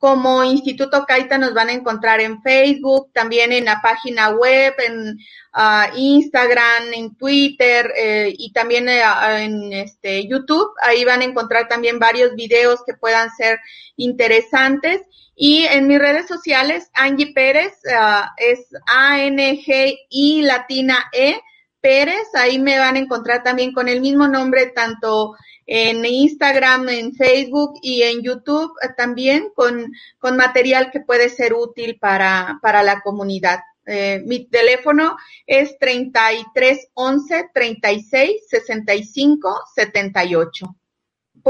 [0.00, 5.18] Como Instituto Caita nos van a encontrar en Facebook, también en la página web, en
[5.54, 7.92] uh, Instagram, en Twitter
[8.26, 10.70] y también en este, YouTube.
[10.80, 13.58] Ahí van a encontrar también varios videos que puedan ser
[13.96, 15.02] interesantes.
[15.36, 21.40] Y en mis redes sociales, Angie Pérez, uh, es A-N-G-I latina E
[21.82, 22.26] Pérez.
[22.34, 25.34] Ahí me van a encontrar también con el mismo nombre, tanto
[25.72, 31.54] en Instagram, en Facebook y en YouTube uh, también con, con material que puede ser
[31.54, 33.60] útil para, para la comunidad.
[33.86, 35.16] Eh, mi teléfono
[35.46, 40.79] es 3311 36 65 78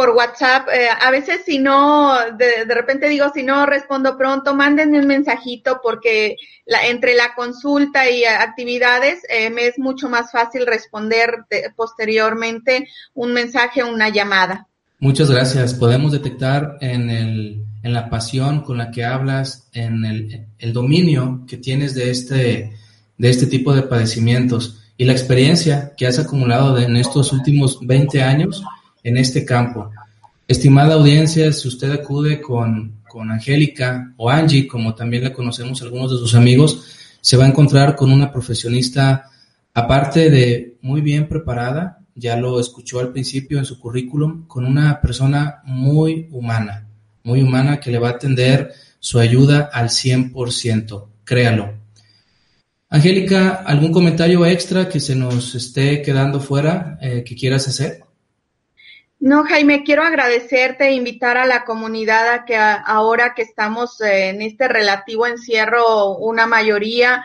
[0.00, 0.66] por WhatsApp.
[0.72, 5.06] Eh, a veces si no, de, de, repente digo, si no respondo pronto, mándenme un
[5.06, 11.44] mensajito porque la, entre la consulta y actividades eh, me es mucho más fácil responder
[11.50, 14.68] de, posteriormente un mensaje o una llamada.
[15.00, 15.74] Muchas gracias.
[15.74, 21.44] Podemos detectar en, el, en la pasión con la que hablas, en el, el dominio
[21.46, 22.72] que tienes de este,
[23.18, 28.22] de este tipo de padecimientos y la experiencia que has acumulado en estos últimos 20
[28.22, 28.64] años
[29.02, 29.90] en este campo.
[30.46, 36.10] Estimada audiencia, si usted acude con, con Angélica o Angie, como también la conocemos algunos
[36.10, 36.84] de sus amigos,
[37.20, 39.30] se va a encontrar con una profesionista,
[39.74, 45.00] aparte de muy bien preparada, ya lo escuchó al principio en su currículum, con una
[45.00, 46.86] persona muy humana,
[47.22, 51.74] muy humana que le va a atender su ayuda al 100%, créalo.
[52.88, 58.00] Angélica, ¿algún comentario extra que se nos esté quedando fuera eh, que quieras hacer?
[59.20, 64.40] No, Jaime, quiero agradecerte e invitar a la comunidad a que ahora que estamos en
[64.40, 67.22] este relativo encierro, una mayoría,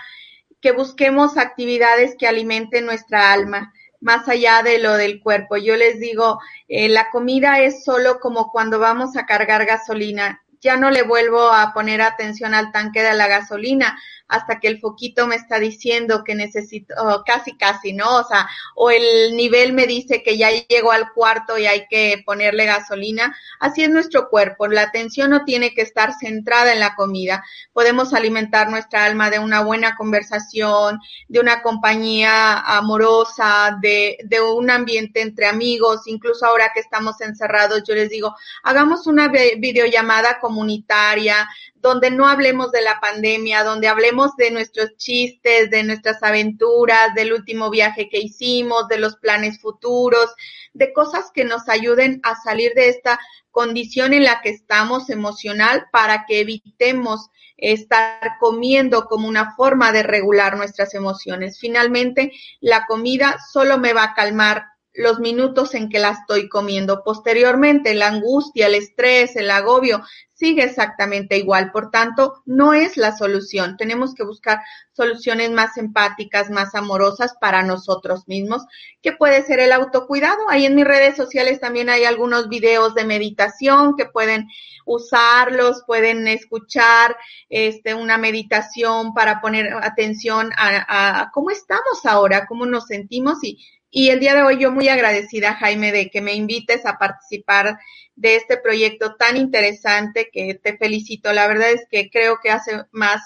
[0.60, 3.72] que busquemos actividades que alimenten nuestra alma,
[4.02, 5.56] más allá de lo del cuerpo.
[5.56, 6.38] Yo les digo,
[6.68, 10.44] eh, la comida es solo como cuando vamos a cargar gasolina.
[10.60, 14.80] Ya no le vuelvo a poner atención al tanque de la gasolina hasta que el
[14.80, 18.18] foquito me está diciendo que necesito, oh, casi, casi, ¿no?
[18.18, 22.24] O sea, o el nivel me dice que ya llegó al cuarto y hay que
[22.26, 23.36] ponerle gasolina.
[23.60, 24.68] Así es nuestro cuerpo.
[24.68, 27.44] La atención no tiene que estar centrada en la comida.
[27.74, 34.70] Podemos alimentar nuestra alma de una buena conversación, de una compañía amorosa, de, de un
[34.70, 41.48] ambiente entre amigos, incluso ahora que estamos encerrados, yo les digo, hagamos una videollamada comunitaria,
[41.86, 47.32] donde no hablemos de la pandemia, donde hablemos de nuestros chistes, de nuestras aventuras, del
[47.32, 50.34] último viaje que hicimos, de los planes futuros,
[50.74, 53.20] de cosas que nos ayuden a salir de esta
[53.52, 60.02] condición en la que estamos emocional para que evitemos estar comiendo como una forma de
[60.02, 61.60] regular nuestras emociones.
[61.60, 62.32] Finalmente,
[62.62, 64.64] la comida solo me va a calmar
[64.98, 67.04] los minutos en que la estoy comiendo.
[67.04, 70.02] Posteriormente, la angustia, el estrés, el agobio
[70.36, 71.72] sigue exactamente igual.
[71.72, 73.78] Por tanto, no es la solución.
[73.78, 78.64] Tenemos que buscar soluciones más empáticas, más amorosas para nosotros mismos,
[79.02, 80.50] que puede ser el autocuidado.
[80.50, 84.48] Ahí en mis redes sociales también hay algunos videos de meditación que pueden
[84.86, 87.16] usarlos, pueden escuchar
[87.50, 93.66] este, una meditación para poner atención a, a cómo estamos ahora, cómo nos sentimos y
[93.98, 97.80] Y el día de hoy yo muy agradecida, Jaime, de que me invites a participar
[98.18, 101.32] de este proyecto tan interesante que te felicito.
[101.32, 103.22] La verdad es que creo que hace más,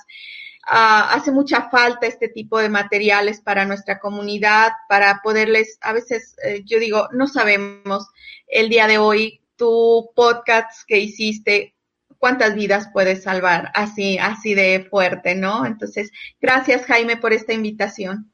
[0.68, 6.36] uh, hace mucha falta este tipo de materiales para nuestra comunidad, para poderles, a veces
[6.44, 8.08] eh, yo digo, no sabemos
[8.46, 11.74] el día de hoy tu podcast que hiciste
[12.20, 15.66] cuántas vidas puedes salvar así, así de fuerte, ¿no?
[15.66, 18.32] Entonces, gracias Jaime por esta invitación.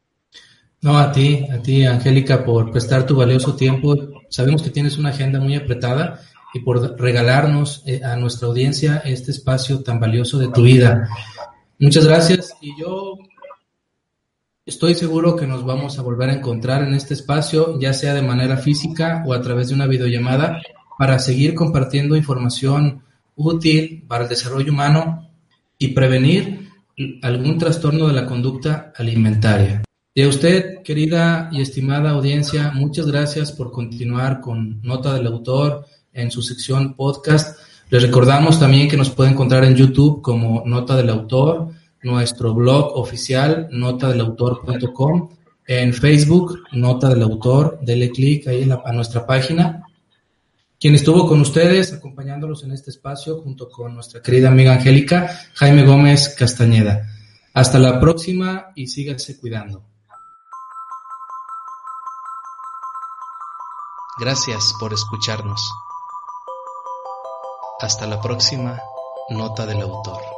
[0.82, 3.96] No, a ti, a ti, Angélica, por prestar tu valioso tiempo.
[4.30, 6.22] Sabemos que tienes una agenda muy apretada
[6.54, 11.10] y por regalarnos eh, a nuestra audiencia este espacio tan valioso de tu vida.
[11.80, 13.18] Muchas gracias y yo
[14.66, 18.22] estoy seguro que nos vamos a volver a encontrar en este espacio, ya sea de
[18.22, 20.62] manera física o a través de una videollamada,
[20.98, 23.04] para seguir compartiendo información
[23.36, 25.30] útil para el desarrollo humano
[25.78, 26.70] y prevenir
[27.22, 29.85] algún trastorno de la conducta alimentaria.
[30.18, 35.88] Y a usted, querida y estimada audiencia, muchas gracias por continuar con Nota del Autor
[36.14, 37.60] en su sección podcast.
[37.90, 41.68] Les recordamos también que nos puede encontrar en YouTube como Nota del Autor,
[42.02, 45.32] nuestro blog oficial notadelautor.com,
[45.68, 49.84] en Facebook Nota del Autor, dele clic ahí a nuestra página
[50.80, 55.84] quien estuvo con ustedes acompañándolos en este espacio junto con nuestra querida amiga Angélica, Jaime
[55.84, 57.06] Gómez Castañeda.
[57.54, 59.95] Hasta la próxima y síganse cuidando.
[64.18, 65.74] Gracias por escucharnos.
[67.82, 68.82] Hasta la próxima
[69.30, 70.35] nota del autor.